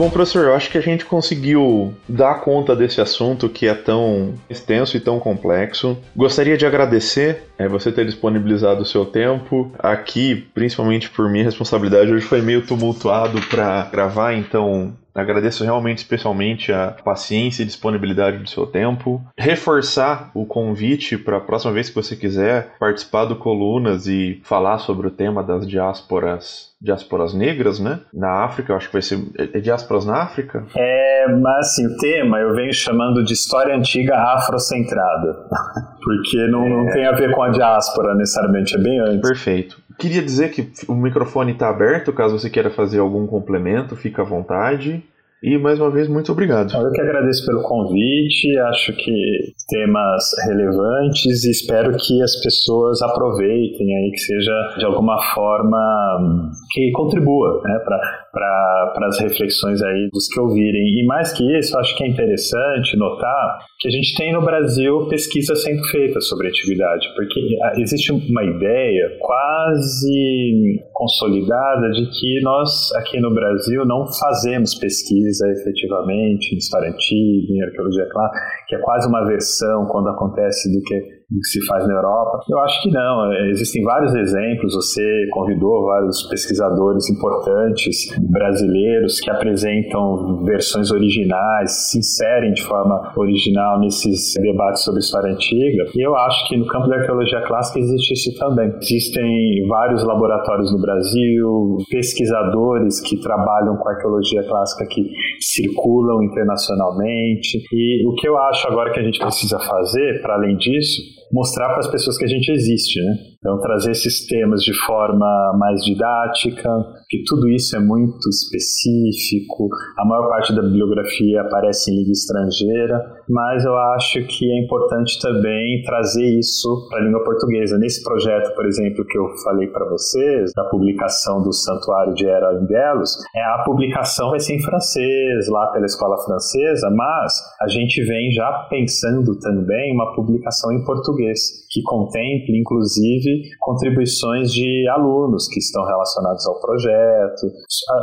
[0.00, 4.32] Bom, professor, eu acho que a gente conseguiu dar conta desse assunto que é tão
[4.48, 5.94] extenso e tão complexo.
[6.16, 9.70] Gostaria de agradecer é, você ter disponibilizado o seu tempo.
[9.78, 16.72] Aqui, principalmente por minha responsabilidade, hoje foi meio tumultuado para gravar, então Agradeço realmente especialmente
[16.72, 19.20] a paciência e disponibilidade do seu tempo.
[19.36, 24.78] Reforçar o convite para a próxima vez que você quiser participar do Colunas e falar
[24.78, 28.00] sobre o tema das diásporas diásporas negras, né?
[28.12, 29.18] Na África, eu acho que vai ser.
[29.36, 30.64] É, é diásporas na África?
[30.74, 35.48] É, mas assim, o tema eu venho chamando de história antiga afrocentrada.
[36.02, 36.68] Porque não, é...
[36.70, 39.28] não tem a ver com a diáspora necessariamente, é bem antes.
[39.28, 39.80] Perfeito.
[39.98, 44.24] Queria dizer que o microfone está aberto, caso você queira fazer algum complemento, fica à
[44.24, 45.04] vontade.
[45.42, 46.70] E mais uma vez, muito obrigado.
[46.76, 53.96] Eu que agradeço pelo convite, acho que temas relevantes e espero que as pessoas aproveitem
[53.96, 60.40] aí, que seja de alguma forma que contribua né, para as reflexões aí dos que
[60.40, 61.00] ouvirem.
[61.00, 65.08] E mais que isso, acho que é interessante notar que a gente tem no Brasil
[65.08, 67.40] pesquisa sendo feita sobre atividade, porque
[67.78, 76.54] existe uma ideia quase consolidada de que nós aqui no Brasil não fazemos pesquisa efetivamente
[76.54, 81.19] em história antiga, em arqueologia clássica, que é quase uma versão quando acontece do que
[81.38, 82.40] que se faz na Europa?
[82.48, 83.32] Eu acho que não.
[83.50, 84.74] Existem vários exemplos.
[84.74, 85.02] Você
[85.32, 94.34] convidou vários pesquisadores importantes brasileiros que apresentam versões originais, se inserem de forma original nesses
[94.40, 95.84] debates sobre história antiga.
[95.94, 98.72] E eu acho que no campo da arqueologia clássica existe isso também.
[98.80, 105.10] Existem vários laboratórios no Brasil, pesquisadores que trabalham com arqueologia clássica que
[105.40, 107.58] circulam internacionalmente.
[107.72, 111.68] E o que eu acho agora que a gente precisa fazer, para além disso, mostrar
[111.68, 113.14] para as pessoas que a gente existe, né?
[113.38, 116.68] Então, trazer esses temas de forma mais didática,
[117.08, 119.68] que tudo isso é muito específico,
[119.98, 125.18] a maior parte da bibliografia aparece em língua estrangeira, mas eu acho que é importante
[125.22, 127.78] também trazer isso para a língua portuguesa.
[127.78, 132.54] Nesse projeto, por exemplo, que eu falei para vocês, da publicação do Santuário de Era
[132.54, 137.68] em Belos, é, a publicação vai ser em francês, lá pela escola francesa, mas a
[137.68, 144.88] gente vem já pensando também uma publicação em português, focus que contemple, inclusive, contribuições de
[144.88, 147.46] alunos que estão relacionados ao projeto.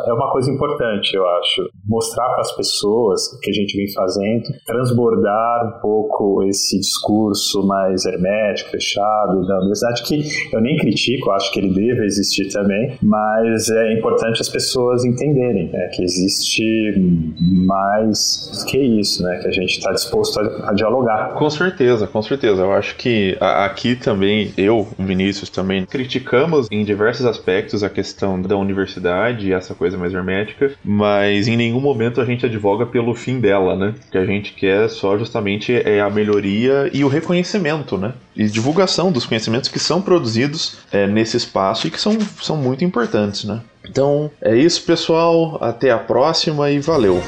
[0.07, 4.43] É uma coisa importante, eu acho, mostrar para as pessoas que a gente vem fazendo,
[4.65, 10.23] transbordar um pouco esse discurso mais hermético, fechado da universidade, que
[10.55, 15.69] eu nem critico, acho que ele deve existir também, mas é importante as pessoas entenderem
[15.71, 16.95] né, que existe
[17.65, 21.33] mais que isso, né, que a gente está disposto a, a dialogar.
[21.33, 22.61] Com certeza, com certeza.
[22.61, 23.35] Eu acho que
[23.65, 29.73] aqui também, eu, Vinícius, também criticamos em diversos aspectos a questão da universidade e essa
[29.73, 33.95] coisa mais hermética, mas em nenhum momento a gente advoga pelo fim dela, né?
[34.07, 38.13] O que a gente quer só justamente é a melhoria e o reconhecimento, né?
[38.35, 42.83] E divulgação dos conhecimentos que são produzidos é, nesse espaço e que são, são muito
[42.83, 43.61] importantes, né?
[43.89, 45.57] Então é isso, pessoal.
[45.61, 47.21] Até a próxima e valeu!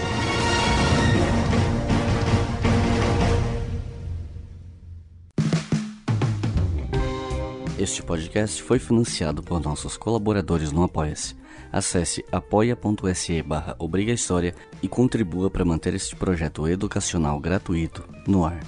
[7.79, 11.33] Este podcast foi financiado por nossos colaboradores no Apoia-se.
[11.71, 13.73] Acesse apoia.se barra
[14.83, 18.59] e contribua para manter este projeto educacional gratuito no ar.